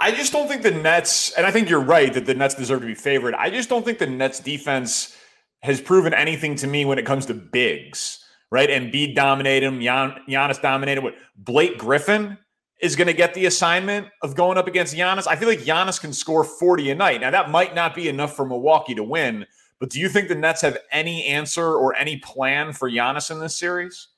I 0.00 0.10
just 0.10 0.32
don't 0.32 0.48
think 0.48 0.62
the 0.62 0.72
Nets, 0.72 1.30
and 1.32 1.46
I 1.46 1.52
think 1.52 1.70
you're 1.70 1.80
right 1.80 2.12
that 2.14 2.26
the 2.26 2.34
Nets 2.34 2.56
deserve 2.56 2.80
to 2.80 2.86
be 2.86 2.94
favored. 2.94 3.34
I 3.34 3.50
just 3.50 3.68
don't 3.68 3.84
think 3.84 3.98
the 3.98 4.06
Nets 4.06 4.40
defense 4.40 5.16
has 5.62 5.80
proven 5.80 6.12
anything 6.12 6.54
to 6.56 6.66
me 6.66 6.84
when 6.84 6.98
it 6.98 7.06
comes 7.06 7.26
to 7.26 7.34
bigs, 7.34 8.24
right? 8.50 8.68
And 8.68 8.92
Embiid 8.92 9.14
dominated 9.14 9.66
him, 9.66 9.80
Gian, 9.80 10.14
Giannis 10.28 10.60
dominated. 10.60 11.02
What 11.02 11.14
Blake 11.36 11.78
Griffin 11.78 12.36
is 12.80 12.96
going 12.96 13.06
to 13.06 13.12
get 13.12 13.32
the 13.32 13.46
assignment 13.46 14.08
of 14.22 14.34
going 14.34 14.58
up 14.58 14.66
against 14.66 14.94
Giannis. 14.94 15.28
I 15.28 15.36
feel 15.36 15.48
like 15.48 15.60
Giannis 15.60 16.00
can 16.00 16.12
score 16.12 16.42
40 16.42 16.90
a 16.90 16.94
night. 16.96 17.20
Now 17.20 17.30
that 17.30 17.48
might 17.48 17.74
not 17.74 17.94
be 17.94 18.08
enough 18.08 18.34
for 18.34 18.44
Milwaukee 18.44 18.94
to 18.96 19.04
win, 19.04 19.46
but 19.78 19.88
do 19.88 20.00
you 20.00 20.08
think 20.08 20.28
the 20.28 20.34
Nets 20.34 20.60
have 20.62 20.76
any 20.90 21.24
answer 21.26 21.74
or 21.74 21.94
any 21.94 22.18
plan 22.18 22.72
for 22.72 22.90
Giannis 22.90 23.30
in 23.30 23.38
this 23.38 23.56
series? 23.56 24.08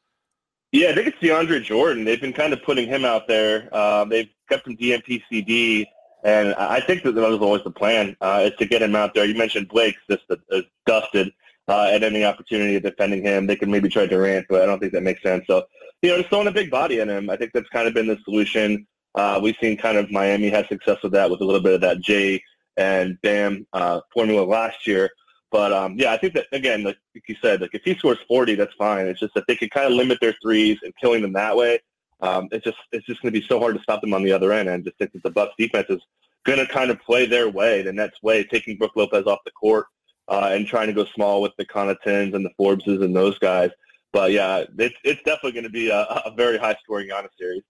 Yeah, 0.73 0.89
I 0.89 0.95
think 0.95 1.09
it's 1.09 1.19
DeAndre 1.19 1.63
Jordan. 1.63 2.05
They've 2.05 2.21
been 2.21 2.33
kind 2.33 2.53
of 2.53 2.63
putting 2.63 2.89
him 2.89 3.05
out 3.05 3.29
there. 3.29 3.69
Uh, 3.71 4.07
they've 4.07 4.29
kept 4.49 4.67
him 4.67 4.77
DNP-CD, 4.77 5.87
and 6.25 6.55
I 6.55 6.81
think 6.81 7.03
that 7.03 7.13
that 7.13 7.29
was 7.29 7.39
always 7.39 7.63
the 7.63 7.71
plan, 7.71 8.17
uh, 8.23 8.49
is 8.51 8.57
to 8.59 8.67
get 8.67 8.83
him 8.83 8.97
out 8.97 9.15
there. 9.15 9.27
You 9.27 9.37
mentioned 9.37 9.69
Blake's 9.69 10.01
just 10.11 10.25
uh, 10.31 10.63
dusted 10.87 11.33
uh, 11.69 11.91
at 11.93 12.03
any 12.03 12.25
opportunity 12.25 12.77
of 12.77 12.83
defending 12.83 13.23
him. 13.23 13.47
They 13.47 13.57
could 13.57 13.69
maybe 13.69 13.91
try 13.91 14.07
Durant, 14.07 14.47
but 14.49 14.63
I 14.63 14.67
don't 14.67 14.81
think 14.81 14.93
that 14.93 15.03
makes 15.03 15.23
sense. 15.23 15.47
So, 15.47 15.65
you 16.01 16.11
know, 16.11 16.17
just 16.19 16.31
throwing 16.31 16.47
a 16.47 16.53
big 16.53 16.71
body 16.71 17.01
in 17.01 17.11
him, 17.11 17.29
I 17.29 17.37
think 17.37 17.53
that's 17.53 17.69
kind 17.69 17.87
of 17.87 17.93
been 17.93 18.07
the 18.07 18.19
solution. 18.25 18.87
Uh, 19.15 19.39
we've 19.43 19.57
seen 19.61 19.77
kind 19.77 19.99
of 19.99 20.11
Miami 20.11 20.49
have 20.49 20.67
success 20.67 20.99
with 21.03 21.13
that 21.13 21.31
with 21.31 21.43
a 21.43 21.45
little 21.45 21.61
bit 21.61 21.75
of 21.75 21.81
that 21.83 21.99
Jae 21.99 22.41
and 22.77 23.21
Bam 23.21 23.67
uh, 23.75 24.01
formula 24.13 24.45
last 24.45 24.87
year. 24.87 25.11
But 25.51 25.73
um, 25.73 25.95
yeah, 25.97 26.13
I 26.13 26.17
think 26.17 26.35
that 26.35 26.47
again, 26.53 26.83
like, 26.83 26.99
you 27.29 27.37
said, 27.41 27.61
like 27.61 27.75
if 27.75 27.83
he 27.85 27.95
scores 27.95 28.19
40, 28.27 28.57
that's 28.57 28.75
fine. 28.75 29.07
It's 29.07 29.21
just 29.21 29.35
that 29.35 29.45
they 29.47 29.55
can 29.55 29.69
kind 29.69 29.87
of 29.87 29.93
limit 29.93 30.19
their 30.21 30.35
threes 30.43 30.79
and 30.83 30.93
killing 31.01 31.23
them 31.23 31.35
that 31.35 31.57
way. 31.57 31.81
Um, 32.25 32.49
it's 32.53 32.65
just 32.65 32.79
it's 32.91 33.07
just 33.07 33.21
going 33.21 33.33
to 33.33 33.39
be 33.39 33.47
so 33.47 33.59
hard 33.59 33.77
to 33.77 33.83
stop 33.83 34.01
them 34.01 34.15
on 34.15 34.23
the 34.23 34.33
other 34.33 34.53
end. 34.53 34.69
And 34.69 34.81
I 34.81 34.85
just 34.85 34.97
think 34.99 35.13
that 35.13 35.23
the 35.23 35.31
Bucks 35.31 35.55
defense 35.59 35.87
is 35.91 36.01
going 36.45 36.59
to 36.59 36.67
kind 36.67 36.91
of 36.91 37.01
play 37.01 37.27
their 37.27 37.49
way, 37.49 37.83
the 37.83 37.93
Nets' 37.93 38.23
way, 38.23 38.45
taking 38.45 38.77
Brook 38.77 38.93
Lopez 38.97 39.27
off 39.27 39.41
the 39.45 39.51
court 39.51 39.87
uh, 40.29 40.51
and 40.53 40.67
trying 40.67 40.87
to 40.87 40.93
go 40.93 41.05
small 41.15 41.43
with 41.43 41.53
the 41.59 41.67
Connaughtons 41.67 42.35
and 42.35 42.45
the 42.45 42.51
Forbeses 42.57 43.03
and 43.03 43.15
those 43.15 43.39
guys. 43.39 43.71
But 44.13 44.33
yeah, 44.33 44.65
it's 44.79 44.97
it's 45.05 45.23
definitely 45.25 45.53
going 45.53 45.65
to 45.65 45.71
be 45.71 45.91
a, 45.91 46.03
a 46.03 46.33
very 46.37 46.57
high 46.57 46.77
scoring 46.83 47.09
Giannis 47.09 47.29
series. 47.39 47.63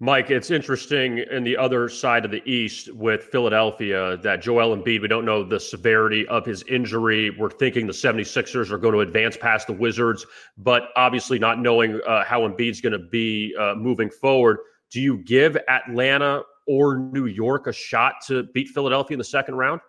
Mike, 0.00 0.30
it's 0.30 0.50
interesting 0.50 1.18
in 1.18 1.44
the 1.44 1.56
other 1.56 1.88
side 1.88 2.24
of 2.24 2.32
the 2.32 2.42
East 2.50 2.92
with 2.92 3.24
Philadelphia 3.24 4.16
that 4.18 4.42
Joel 4.42 4.76
Embiid, 4.76 5.00
we 5.00 5.08
don't 5.08 5.24
know 5.24 5.44
the 5.44 5.60
severity 5.60 6.26
of 6.26 6.44
his 6.44 6.64
injury. 6.64 7.30
We're 7.30 7.50
thinking 7.50 7.86
the 7.86 7.92
76ers 7.92 8.72
are 8.72 8.78
going 8.78 8.94
to 8.94 9.00
advance 9.00 9.36
past 9.36 9.68
the 9.68 9.72
Wizards, 9.72 10.26
but 10.58 10.88
obviously 10.96 11.38
not 11.38 11.60
knowing 11.60 12.00
uh, 12.06 12.24
how 12.24 12.40
Embiid's 12.40 12.80
going 12.80 12.92
to 12.92 12.98
be 12.98 13.54
uh, 13.58 13.76
moving 13.76 14.10
forward. 14.10 14.58
Do 14.90 15.00
you 15.00 15.18
give 15.18 15.56
Atlanta 15.68 16.42
or 16.66 16.96
New 16.96 17.26
York 17.26 17.68
a 17.68 17.72
shot 17.72 18.14
to 18.26 18.42
beat 18.52 18.68
Philadelphia 18.68 19.14
in 19.14 19.18
the 19.18 19.24
second 19.24 19.54
round? 19.54 19.80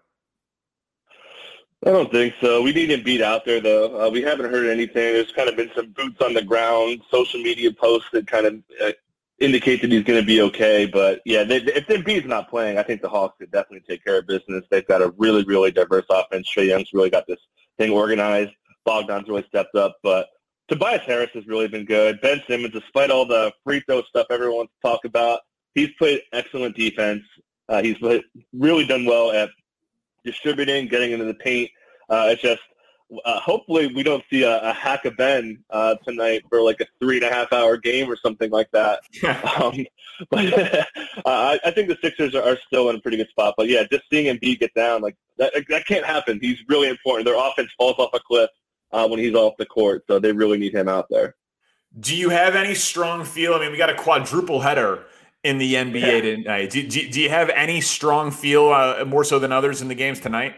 I 1.84 1.92
don't 1.92 2.12
think 2.12 2.34
so. 2.42 2.62
We 2.62 2.74
need 2.74 2.90
Embiid 2.90 3.22
out 3.22 3.46
there, 3.46 3.60
though. 3.60 4.08
Uh, 4.08 4.10
we 4.10 4.22
haven't 4.22 4.50
heard 4.50 4.68
anything. 4.68 5.14
There's 5.14 5.32
kind 5.32 5.50
of 5.50 5.56
been 5.56 5.72
some 5.76 5.92
boots 5.92 6.22
on 6.22 6.34
the 6.34 6.44
ground, 6.44 7.02
social 7.12 7.40
media 7.42 7.72
posts 7.72 8.10
that 8.14 8.28
kind 8.28 8.46
of 8.46 8.56
uh, 8.84 8.92
indicate 9.40 9.82
that 9.82 9.92
he's 9.92 10.04
going 10.04 10.20
to 10.20 10.26
be 10.26 10.42
okay. 10.42 10.86
But 10.86 11.22
yeah, 11.26 11.44
they, 11.44 11.58
if 11.58 11.88
Embiid's 11.88 12.28
not 12.28 12.50
playing, 12.50 12.78
I 12.78 12.84
think 12.84 13.02
the 13.02 13.10
Hawks 13.10 13.38
could 13.38 13.52
definitely 13.52 13.84
take 13.88 14.04
care 14.04 14.20
of 14.20 14.28
business. 14.28 14.64
They've 14.70 14.88
got 14.88 15.02
a 15.02 15.14
really, 15.18 15.44
really 15.44 15.72
diverse 15.72 16.06
offense. 16.10 16.50
Trae 16.56 16.68
Young's 16.68 16.94
really 16.94 17.10
got 17.10 17.28
this 17.28 17.40
thing 17.78 17.92
organized. 17.92 18.52
Bogdan's 18.88 19.28
really 19.28 19.46
stepped 19.48 19.76
up, 19.76 19.98
but 20.04 20.28
Tobias 20.68 21.02
Harris 21.06 21.30
has 21.34 21.46
really 21.48 21.68
been 21.68 21.86
good. 21.86 22.22
Ben 22.22 22.42
Simmons, 22.48 22.74
despite 22.74 23.12
all 23.12 23.26
the 23.26 23.52
free 23.64 23.82
throw 23.82 24.02
stuff 24.04 24.28
everyone 24.30 24.58
wants 24.58 24.74
to 24.82 24.90
talk 24.90 25.06
about, 25.06 25.42
he's 25.74 25.90
played 25.98 26.22
excellent 26.34 26.76
defense. 26.76 27.24
Uh, 27.68 27.82
he's 27.82 27.98
really 28.54 28.86
done 28.86 29.06
well 29.06 29.32
at 29.32 29.50
distributing, 30.24 30.88
getting 30.88 31.12
into 31.12 31.26
the 31.26 31.34
paint. 31.34 31.70
Uh, 32.10 32.28
it's 32.30 32.42
just 32.42 32.62
uh, 33.24 33.40
hopefully 33.40 33.88
we 33.88 34.04
don't 34.04 34.24
see 34.30 34.44
a, 34.44 34.60
a 34.62 34.74
hack 34.74 35.06
of 35.06 35.16
Ben 35.18 35.64
uh, 35.70 35.96
tonight 36.08 36.44
for 36.50 36.62
like 36.62 36.82
a 36.82 36.86
three 37.00 37.18
and 37.18 37.26
a 37.26 37.30
half 37.30 37.54
hour 37.54 37.78
game 37.78 38.10
or 38.10 38.18
something 38.18 38.50
like 38.50 38.70
that. 38.72 39.02
um, 39.62 39.86
but 40.30 40.54
uh, 40.84 40.84
I, 41.26 41.60
I, 41.66 41.72
think 41.72 41.88
the 41.88 41.98
Sixers 42.02 42.36
are, 42.36 42.44
are, 42.44 42.58
still 42.68 42.90
in 42.90 42.96
a 42.96 43.00
pretty 43.00 43.18
good 43.18 43.30
spot. 43.30 43.56
But 43.58 43.68
yeah, 43.70 43.84
just 43.92 44.04
seeing 44.12 44.34
Embiid 44.36 44.60
get 44.60 44.74
down 44.74 45.02
like 45.02 45.16
that, 45.38 45.54
that 45.70 45.86
can't 45.86 46.06
happen. 46.06 46.40
He's 46.42 46.60
really 46.68 46.90
important. 46.90 47.26
Their 47.26 47.38
offense 47.38 47.70
falls 47.78 47.96
off 47.98 48.12
a 48.14 48.20
cliff 48.20 48.50
uh, 48.92 49.08
when 49.08 49.20
he's 49.20 49.36
off 49.36 49.54
the 49.58 49.66
court, 49.66 50.04
so 50.08 50.20
they 50.20 50.32
really 50.32 50.58
need 50.58 50.74
him 50.74 50.88
out 50.88 51.08
there. 51.10 51.36
Do 52.00 52.16
you 52.16 52.30
have 52.30 52.56
any 52.56 52.76
strong 52.76 53.24
feel? 53.24 53.54
I 53.54 53.60
mean, 53.60 53.72
we 53.72 53.78
got 53.78 53.90
a 53.90 53.96
quadruple 53.96 54.62
header 54.62 55.06
in 55.44 55.60
the 55.60 55.76
NBA 55.76 56.02
yeah. 56.02 56.22
tonight. 56.22 56.70
Do, 56.72 56.86
do, 56.88 57.10
do, 57.10 57.22
you 57.22 57.30
have 57.30 57.50
any 57.50 57.80
strong 57.80 58.32
feel 58.32 58.70
uh, 58.70 59.06
more 59.06 59.24
so 59.24 59.40
than 59.40 59.52
others 59.52 59.82
in 59.82 59.88
the 59.88 59.96
games 59.96 60.20
tonight? 60.20 60.56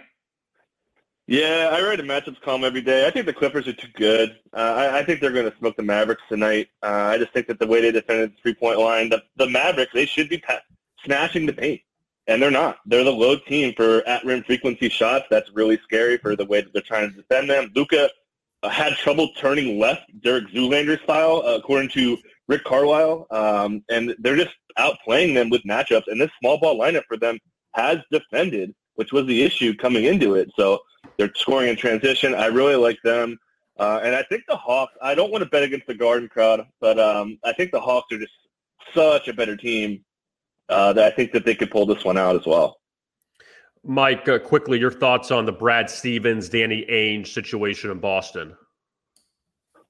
Yeah, 1.29 1.72
I 1.74 1.81
write 1.81 2.00
a 2.00 2.03
matchups 2.03 2.39
column 2.39 2.63
every 2.63 2.81
day. 2.81 3.05
I 3.05 3.12
think 3.12 3.25
the 3.25 3.34
Clippers 3.34 3.67
are 3.67 3.74
too 3.74 3.89
good. 3.96 4.39
Uh, 4.53 4.60
I, 4.60 5.00
I, 5.00 5.03
think 5.03 5.19
they're 5.19 5.34
going 5.34 5.51
to 5.51 5.57
smoke 5.57 5.75
the 5.75 5.84
Mavericks 5.84 6.22
tonight. 6.29 6.69
Uh, 6.81 7.12
I 7.12 7.17
just 7.17 7.34
think 7.34 7.48
that 7.48 7.60
the 7.60 7.67
way 7.67 7.81
they 7.81 7.91
defended 7.91 8.31
the 8.31 8.41
three-point 8.41 8.79
line, 8.79 9.10
the, 9.10 9.22
the 9.36 9.50
Mavericks, 9.50 9.91
they 9.93 10.05
should 10.05 10.29
be 10.29 10.41
smashing 11.03 11.46
the 11.46 11.51
paint. 11.51 11.81
And 12.27 12.41
they're 12.41 12.50
not. 12.50 12.77
They're 12.86 13.03
the 13.03 13.12
low 13.12 13.36
team 13.38 13.74
for 13.75 14.07
at 14.07 14.24
rim 14.24 14.43
frequency 14.43 14.88
shots. 14.88 15.25
That's 15.29 15.50
really 15.51 15.77
scary 15.84 16.17
for 16.17 16.38
the 16.38 16.46
way 16.46 16.62
that 16.62 16.72
they're 16.72 16.81
trying 16.81 17.10
to 17.10 17.15
defend 17.15 17.50
them. 17.50 17.72
Luka 17.75 18.10
uh, 18.63 18.69
had 18.69 18.93
trouble 18.93 19.29
turning 19.38 19.79
left, 19.79 20.03
Derek 20.22 20.48
Zoolander 20.48 21.01
style, 21.03 21.43
uh, 21.46 21.57
according 21.57 21.89
to 21.89 22.17
Rick 22.48 22.63
Carlisle. 22.63 23.27
Um, 23.31 23.84
and 23.89 24.15
they're 24.19 24.38
just 24.38 24.55
outplaying 24.79 25.34
them 25.34 25.50
with 25.50 25.63
matchups. 25.63 26.07
And 26.07 26.22
this 26.22 26.31
small 26.39 26.57
ball 26.57 26.79
lineup 26.79 27.03
for 27.05 27.17
them 27.17 27.38
has 27.74 27.98
defended, 28.12 28.74
which 28.96 29.12
was 29.12 29.25
the 29.25 29.43
issue 29.43 29.75
coming 29.75 30.05
into 30.05 30.36
it. 30.36 30.50
So 30.57 30.79
they're 31.17 31.31
scoring 31.36 31.69
in 31.69 31.75
transition. 31.75 32.36
I 32.36 32.47
really 32.47 32.75
like 32.75 33.00
them. 33.03 33.38
Uh, 33.77 34.00
and 34.03 34.15
I 34.15 34.24
think 34.24 34.43
the 34.47 34.55
Hawks, 34.55 34.93
I 35.01 35.13
don't 35.13 35.31
want 35.31 35.43
to 35.43 35.50
bet 35.50 35.63
against 35.63 35.88
the 35.88 35.93
Garden 35.93 36.27
crowd, 36.27 36.65
but 36.79 37.00
um, 37.00 37.38
I 37.43 37.53
think 37.53 37.71
the 37.71 37.79
Hawks 37.79 38.12
are 38.12 38.17
just 38.19 38.33
such 38.93 39.27
a 39.27 39.33
better 39.33 39.55
team 39.55 40.03
uh, 40.69 40.93
that 40.93 41.05
I 41.05 41.15
think 41.15 41.31
that 41.33 41.45
they 41.45 41.55
could 41.55 41.69
pull 41.69 41.86
this 41.86 42.03
one 42.03 42.17
out 42.17 42.36
as 42.36 42.45
well. 42.45 42.79
Mike, 43.83 44.27
uh, 44.27 44.39
quickly, 44.39 44.79
your 44.79 44.91
thoughts 44.91 45.31
on 45.31 45.45
the 45.45 45.51
Brad 45.51 45.89
Stevens, 45.89 46.50
Danny 46.50 46.86
Ainge 46.89 47.27
situation 47.27 47.91
in 47.91 48.00
Boston? 48.00 48.55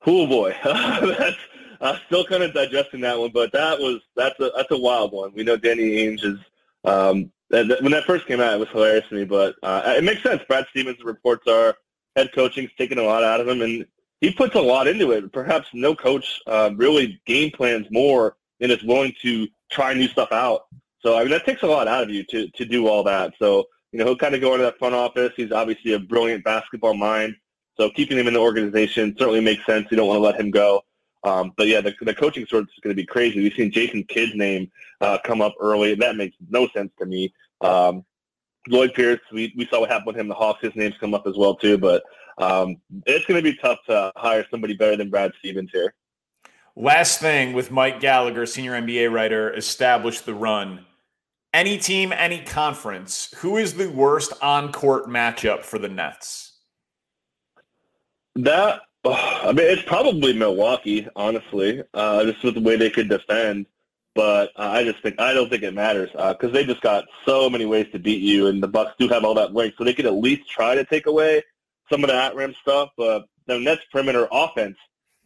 Oh 0.06 0.28
boy, 0.28 0.56
that's 0.64 1.38
uh, 1.82 1.98
still 2.06 2.24
kind 2.26 2.44
of 2.44 2.54
digesting 2.54 3.02
that 3.02 3.18
one, 3.18 3.32
but 3.34 3.52
that 3.54 3.80
was 3.80 4.02
that's 4.16 4.40
a 4.40 4.52
that's 4.56 4.72
a 4.72 4.78
wild 4.78 5.12
one. 5.14 5.34
We 5.34 5.44
know 5.44 5.58
Danny 5.58 5.98
Ainge 5.98 6.24
is 6.24 6.38
um, 6.88 7.32
when 7.50 7.92
that 7.92 8.06
first 8.06 8.26
came 8.28 8.42
out, 8.42 8.54
it 8.54 8.60
was 8.60 8.70
hilarious 8.70 9.08
to 9.10 9.16
me, 9.16 9.26
but 9.26 9.56
uh, 9.64 9.94
it 9.98 10.04
makes 10.04 10.24
sense. 10.24 10.42
Brad 10.48 10.66
Stevens' 10.72 11.04
reports 11.04 11.48
are 11.48 11.76
head 12.16 12.32
coaching's 12.34 12.72
taken 12.78 12.98
a 12.98 13.04
lot 13.04 13.24
out 13.24 13.40
of 13.40 13.48
him, 13.48 13.62
and 13.62 13.86
he 14.22 14.32
puts 14.32 14.56
a 14.56 14.62
lot 14.62 14.88
into 14.88 15.12
it. 15.12 15.32
Perhaps 15.32 15.68
no 15.74 15.96
coach 15.96 16.42
uh, 16.48 16.72
really 16.76 17.22
game 17.26 17.52
plans 17.52 17.88
more 17.92 18.36
and 18.60 18.72
is 18.72 18.84
willing 18.84 19.14
to 19.22 19.48
try 19.72 19.94
new 19.94 20.08
stuff 20.08 20.32
out. 20.32 20.64
So 21.02 21.18
I 21.18 21.22
mean 21.22 21.30
that 21.30 21.46
takes 21.46 21.62
a 21.62 21.68
lot 21.68 21.88
out 21.88 22.04
of 22.04 22.10
you 22.10 22.24
to 22.26 22.50
to 22.50 22.66
do 22.66 22.88
all 22.88 23.04
that. 23.04 23.34
So 23.40 23.66
you 23.92 24.00
know 24.00 24.06
he'll 24.06 24.18
kind 24.18 24.36
of 24.36 24.42
go 24.42 24.54
into 24.54 24.64
that 24.64 24.80
front 24.80 24.96
office. 24.96 25.32
He's 25.38 25.52
obviously 25.52 25.94
a 25.94 26.00
brilliant 26.00 26.44
basketball 26.44 26.96
mind. 26.96 27.36
So 27.78 27.92
keeping 27.92 28.18
him 28.18 28.28
in 28.28 28.34
the 28.34 28.40
organization 28.40 29.16
certainly 29.18 29.42
makes 29.42 29.66
sense. 29.66 29.88
You 29.92 29.98
don't 29.98 30.08
want 30.08 30.18
to 30.18 30.24
let 30.24 30.40
him 30.40 30.50
go. 30.50 30.84
Um, 31.24 31.54
but 31.58 31.68
yeah, 31.68 31.82
the, 31.82 31.94
the 32.02 32.14
coaching 32.14 32.46
search 32.48 32.66
is 32.66 32.80
going 32.82 32.96
to 32.96 33.02
be 33.02 33.06
crazy. 33.06 33.42
We've 33.42 33.54
seen 33.54 33.72
Jason 33.72 34.04
Kidd's 34.04 34.36
name 34.36 34.72
uh, 35.02 35.18
come 35.24 35.42
up 35.42 35.56
early. 35.60 35.96
That 35.96 36.16
makes 36.16 36.36
no 36.50 36.68
sense 36.70 36.92
to 37.00 37.06
me. 37.06 37.34
Um, 37.62 38.06
Lloyd 38.68 38.94
Pierce, 38.94 39.20
we, 39.32 39.54
we 39.58 39.66
saw 39.68 39.80
what 39.82 39.90
happened 39.90 40.08
with 40.08 40.18
him. 40.18 40.28
The 40.28 40.36
Hawks, 40.36 40.62
his 40.62 40.76
name's 40.76 40.96
come 41.00 41.14
up 41.14 41.26
as 41.28 41.36
well 41.36 41.56
too. 41.56 41.78
But 41.78 42.04
um, 42.38 42.78
it's 43.06 43.26
going 43.26 43.44
to 43.44 43.52
be 43.52 43.58
tough 43.58 43.80
to 43.88 44.12
hire 44.16 44.46
somebody 44.52 44.76
better 44.76 44.96
than 44.96 45.10
Brad 45.10 45.32
Stevens 45.40 45.70
here. 45.72 45.94
Last 46.76 47.20
thing 47.20 47.54
with 47.54 47.72
Mike 47.72 48.00
Gallagher, 48.00 48.46
senior 48.46 48.74
NBA 48.74 49.12
writer, 49.12 49.52
established 49.54 50.26
the 50.26 50.36
run. 50.36 50.86
Any 51.54 51.80
team, 51.80 52.12
any 52.12 52.44
conference, 52.44 53.34
who 53.38 53.58
is 53.58 53.74
the 53.74 53.90
worst 53.90 54.34
on 54.44 54.72
court 54.72 55.08
matchup 55.08 55.64
for 55.64 55.80
the 55.80 55.88
Nets? 55.90 56.60
That 58.36 58.82
I 59.44 59.52
mean, 59.52 59.66
it's 59.66 59.84
probably 59.84 60.34
Milwaukee, 60.34 61.08
honestly, 61.16 61.84
uh, 61.94 62.24
just 62.26 62.44
with 62.44 62.56
the 62.56 62.62
way 62.62 62.76
they 62.76 62.90
could 62.90 63.10
defend. 63.10 63.66
But 64.16 64.52
uh, 64.56 64.70
I 64.70 64.84
just 64.84 65.04
think 65.04 65.20
I 65.20 65.34
don't 65.34 65.48
think 65.50 65.62
it 65.62 65.76
matters 65.76 66.10
because 66.12 66.50
uh, 66.50 66.54
they 66.54 66.66
just 66.66 66.82
got 66.82 67.06
so 67.24 67.50
many 67.52 67.66
ways 67.66 67.86
to 67.92 68.00
beat 68.00 68.22
you, 68.22 68.48
and 68.48 68.64
the 68.64 68.68
Bucks 68.68 68.94
do 68.98 69.08
have 69.10 69.24
all 69.24 69.36
that 69.36 69.54
length, 69.54 69.76
so 69.78 69.84
they 69.84 69.94
could 69.94 70.08
at 70.08 70.16
least 70.16 70.50
try 70.50 70.74
to 70.74 70.84
take 70.86 71.06
away 71.06 71.44
some 71.92 72.04
of 72.04 72.10
the 72.10 72.16
at 72.16 72.36
rim 72.36 72.56
stuff. 72.60 72.90
But 72.98 73.28
the 73.46 73.60
Nets 73.60 73.84
perimeter 73.92 74.28
offense 74.32 74.78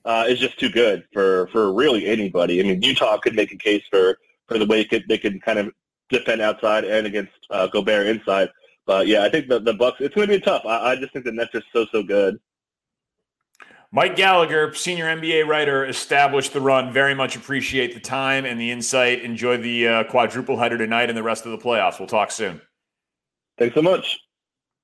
uh, 0.05 0.25
is 0.27 0.39
just 0.39 0.59
too 0.59 0.69
good 0.69 1.05
for, 1.13 1.47
for 1.47 1.73
really 1.73 2.07
anybody. 2.07 2.59
I 2.59 2.63
mean, 2.63 2.81
Utah 2.81 3.17
could 3.17 3.35
make 3.35 3.51
a 3.51 3.57
case 3.57 3.83
for, 3.89 4.17
for 4.47 4.57
the 4.57 4.65
way 4.65 4.83
could, 4.83 5.05
they 5.07 5.17
could 5.17 5.41
kind 5.41 5.59
of 5.59 5.71
defend 6.09 6.41
outside 6.41 6.83
and 6.83 7.07
against 7.07 7.33
uh, 7.49 7.67
Gobert 7.67 8.07
inside. 8.07 8.49
But 8.85 9.07
yeah, 9.07 9.23
I 9.23 9.29
think 9.29 9.47
the, 9.47 9.59
the 9.59 9.73
Bucks. 9.73 10.01
It's 10.01 10.15
going 10.15 10.27
to 10.27 10.37
be 10.37 10.41
tough. 10.41 10.63
I, 10.65 10.91
I 10.91 10.95
just 10.95 11.13
think 11.13 11.25
the 11.25 11.31
Nets 11.31 11.53
are 11.55 11.63
so 11.71 11.85
so 11.91 12.03
good. 12.03 12.39
Mike 13.93 14.15
Gallagher, 14.15 14.73
senior 14.73 15.05
NBA 15.05 15.45
writer, 15.47 15.85
established 15.85 16.53
the 16.53 16.61
run. 16.61 16.93
Very 16.93 17.13
much 17.13 17.35
appreciate 17.35 17.93
the 17.93 17.99
time 17.99 18.45
and 18.45 18.59
the 18.59 18.71
insight. 18.71 19.21
Enjoy 19.21 19.57
the 19.57 19.87
uh, 19.87 20.03
quadruple 20.05 20.57
header 20.57 20.77
tonight 20.77 21.09
and 21.09 21.17
the 21.17 21.23
rest 21.23 21.45
of 21.45 21.51
the 21.51 21.57
playoffs. 21.57 21.99
We'll 21.99 22.07
talk 22.07 22.31
soon. 22.31 22.61
Thanks 23.57 23.75
so 23.75 23.81
much. 23.81 24.17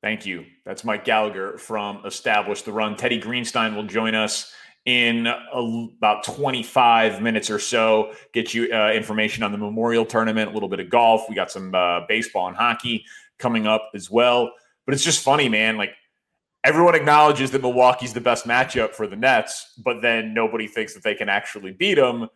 Thank 0.03 0.25
you. 0.25 0.45
That's 0.65 0.83
Mike 0.83 1.05
Gallagher 1.05 1.57
from 1.57 2.05
Establish 2.05 2.63
the 2.63 2.73
Run. 2.73 2.97
Teddy 2.97 3.19
Greenstein 3.19 3.77
will 3.77 3.85
join 3.85 4.13
us 4.13 4.53
in 4.85 5.25
a, 5.25 5.87
about 5.97 6.25
25 6.25 7.21
minutes 7.21 7.49
or 7.49 7.59
so. 7.59 8.13
Get 8.33 8.53
you 8.53 8.69
uh, 8.73 8.91
information 8.91 9.41
on 9.41 9.53
the 9.53 9.57
Memorial 9.57 10.05
Tournament, 10.05 10.51
a 10.51 10.53
little 10.53 10.69
bit 10.69 10.81
of 10.81 10.89
golf. 10.89 11.29
We 11.29 11.35
got 11.35 11.49
some 11.49 11.73
uh, 11.73 12.01
baseball 12.09 12.49
and 12.49 12.58
hockey 12.58 13.05
coming 13.39 13.67
up 13.67 13.89
as 13.95 14.12
well. 14.12 14.51
But 14.86 14.95
it's 14.95 15.03
just 15.03 15.23
funny, 15.23 15.47
man. 15.47 15.77
Like 15.77 15.91
everyone 16.67 16.95
acknowledges 16.95 17.49
that 17.51 17.62
Milwaukee's 17.62 18.13
the 18.13 18.19
best 18.19 18.45
matchup 18.45 18.93
for 18.93 19.08
the 19.08 19.15
Nets, 19.15 19.80
but 19.86 20.01
then 20.01 20.34
nobody 20.34 20.67
thinks 20.67 20.93
that 20.93 21.01
they 21.01 21.15
can 21.15 21.30
actually 21.30 21.71
beat 21.71 21.95
them. 21.95 22.27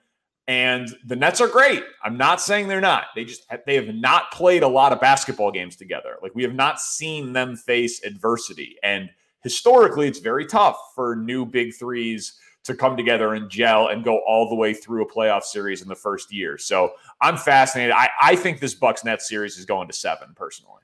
And 0.48 0.90
the 1.06 1.18
Nets 1.18 1.42
are 1.42 1.50
great. 1.50 1.84
I'm 2.02 2.18
not 2.18 2.40
saying 2.40 2.70
they're 2.70 2.80
not. 2.80 3.06
They 3.14 3.26
just 3.26 3.46
they 3.66 3.76
have 3.76 3.94
not 3.94 4.32
played 4.32 4.64
a 4.64 4.68
lot 4.68 4.94
of 4.94 5.02
basketball 5.02 5.52
games 5.52 5.76
together. 5.76 6.16
Like 6.24 6.34
we 6.34 6.44
have 6.44 6.56
not 6.56 6.80
seen 6.80 7.34
them 7.34 7.58
face 7.58 8.04
adversity. 8.06 8.78
And 8.84 9.10
historically, 9.42 10.08
it's 10.08 10.20
very 10.20 10.46
tough 10.46 10.78
for 10.96 11.16
new 11.18 11.46
big 11.46 11.76
threes 11.76 12.40
to 12.64 12.74
come 12.74 12.96
together 12.96 13.34
and 13.34 13.50
gel 13.50 13.90
and 13.90 14.04
go 14.04 14.22
all 14.26 14.48
the 14.48 14.56
way 14.56 14.74
through 14.74 15.04
a 15.04 15.12
playoff 15.12 15.44
series 15.44 15.82
in 15.82 15.90
the 15.90 15.96
first 15.96 16.32
year. 16.32 16.58
So 16.58 16.94
I'm 17.20 17.36
fascinated. 17.36 17.94
I, 17.94 18.10
I 18.22 18.36
think 18.36 18.60
this 18.60 18.76
Bucks 18.76 19.04
Nets 19.04 19.28
series 19.28 19.58
is 19.58 19.66
going 19.66 19.88
to 19.90 19.94
seven 19.94 20.30
personally. 20.36 20.82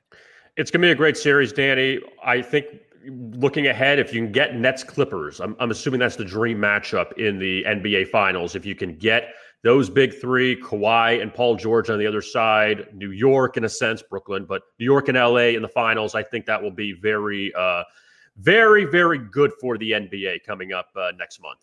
It's 0.57 0.69
going 0.69 0.81
to 0.81 0.87
be 0.87 0.91
a 0.91 0.95
great 0.95 1.17
series, 1.17 1.53
Danny. 1.53 1.99
I 2.23 2.41
think 2.41 2.65
looking 3.05 3.67
ahead, 3.67 3.99
if 3.99 4.13
you 4.13 4.21
can 4.21 4.31
get 4.31 4.55
Nets 4.55 4.83
Clippers, 4.83 5.39
I'm, 5.39 5.55
I'm 5.59 5.71
assuming 5.71 5.99
that's 5.99 6.15
the 6.15 6.25
dream 6.25 6.57
matchup 6.57 7.13
in 7.13 7.39
the 7.39 7.63
NBA 7.63 8.09
Finals. 8.09 8.55
If 8.55 8.65
you 8.65 8.75
can 8.75 8.95
get 8.95 9.33
those 9.63 9.89
big 9.89 10.13
three, 10.19 10.55
Kawhi 10.61 11.21
and 11.21 11.33
Paul 11.33 11.55
George 11.55 11.89
on 11.89 11.99
the 11.99 12.07
other 12.07 12.21
side, 12.21 12.87
New 12.93 13.11
York 13.11 13.57
in 13.57 13.65
a 13.65 13.69
sense, 13.69 14.01
Brooklyn, 14.01 14.45
but 14.45 14.61
New 14.79 14.85
York 14.85 15.09
and 15.09 15.17
LA 15.17 15.55
in 15.55 15.61
the 15.61 15.67
finals, 15.67 16.15
I 16.15 16.23
think 16.23 16.45
that 16.45 16.61
will 16.61 16.71
be 16.71 16.93
very, 16.93 17.53
uh, 17.53 17.83
very, 18.37 18.85
very 18.85 19.17
good 19.17 19.51
for 19.59 19.77
the 19.77 19.91
NBA 19.91 20.43
coming 20.45 20.73
up 20.73 20.89
uh, 20.95 21.11
next 21.17 21.41
month. 21.41 21.59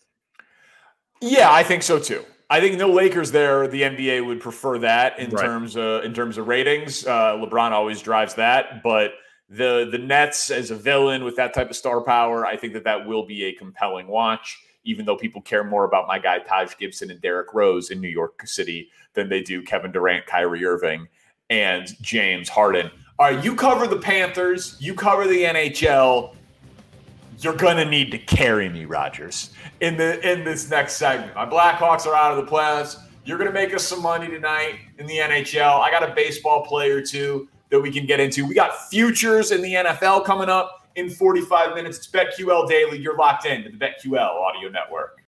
Yeah, 1.21 1.51
I 1.51 1.63
think 1.63 1.83
so 1.83 1.99
too. 1.99 2.25
I 2.49 2.59
think 2.59 2.77
no 2.77 2.91
Lakers 2.91 3.31
there. 3.31 3.67
The 3.67 3.81
NBA 3.81 4.25
would 4.25 4.39
prefer 4.39 4.77
that 4.79 5.17
in 5.17 5.31
right. 5.31 5.43
terms 5.43 5.75
of 5.75 6.03
in 6.03 6.13
terms 6.13 6.37
of 6.37 6.47
ratings. 6.47 7.07
Uh, 7.07 7.33
LeBron 7.37 7.71
always 7.71 8.01
drives 8.01 8.35
that, 8.35 8.83
but 8.83 9.13
the 9.49 9.87
the 9.91 9.97
Nets 9.97 10.49
as 10.49 10.71
a 10.71 10.75
villain 10.75 11.23
with 11.23 11.35
that 11.35 11.53
type 11.53 11.69
of 11.69 11.75
star 11.75 12.01
power, 12.01 12.45
I 12.45 12.57
think 12.57 12.73
that 12.73 12.83
that 12.83 13.05
will 13.05 13.25
be 13.25 13.45
a 13.45 13.53
compelling 13.53 14.07
watch. 14.07 14.61
Even 14.83 15.05
though 15.05 15.17
people 15.17 15.41
care 15.41 15.63
more 15.63 15.85
about 15.85 16.07
my 16.07 16.19
guy 16.19 16.39
Taj 16.39 16.75
Gibson 16.77 17.09
and 17.09 17.19
Derrick 17.19 17.53
Rose 17.53 17.89
in 17.89 17.99
New 17.99 18.09
York 18.09 18.45
City 18.45 18.89
than 19.13 19.29
they 19.29 19.41
do 19.41 19.63
Kevin 19.63 19.91
Durant, 19.91 20.27
Kyrie 20.27 20.63
Irving, 20.63 21.07
and 21.49 21.87
James 22.01 22.49
Harden. 22.49 22.91
All 23.17 23.31
right, 23.31 23.43
you 23.43 23.55
cover 23.55 23.87
the 23.87 23.97
Panthers, 23.97 24.77
you 24.79 24.93
cover 24.93 25.25
the 25.25 25.43
NHL 25.43 26.35
you're 27.39 27.55
gonna 27.55 27.85
need 27.85 28.11
to 28.11 28.17
carry 28.17 28.69
me, 28.69 28.85
Rogers, 28.85 29.51
in 29.81 29.97
the 29.97 30.19
in 30.29 30.43
this 30.43 30.69
next 30.69 30.93
segment. 30.93 31.35
My 31.35 31.45
Blackhawks 31.45 32.05
are 32.05 32.15
out 32.15 32.37
of 32.37 32.45
the 32.45 32.49
playoffs. 32.51 32.97
You're 33.25 33.37
gonna 33.37 33.51
make 33.51 33.73
us 33.73 33.83
some 33.83 34.01
money 34.01 34.27
tonight 34.27 34.75
in 34.99 35.05
the 35.05 35.17
NHL. 35.17 35.81
I 35.81 35.89
got 35.91 36.09
a 36.09 36.13
baseball 36.13 36.65
player 36.65 37.01
too 37.01 37.47
that 37.69 37.79
we 37.79 37.91
can 37.91 38.05
get 38.05 38.19
into. 38.19 38.45
We 38.45 38.55
got 38.55 38.89
futures 38.89 39.51
in 39.51 39.61
the 39.61 39.73
NFL 39.73 40.25
coming 40.25 40.49
up 40.49 40.87
in 40.95 41.09
45 41.09 41.75
minutes. 41.75 41.97
It's 41.97 42.07
BetQL 42.07 42.67
Daily. 42.69 42.99
You're 42.99 43.17
locked 43.17 43.45
in 43.45 43.63
to 43.63 43.69
the 43.69 43.77
BetQL 43.77 44.17
Audio 44.17 44.69
Network. 44.69 45.21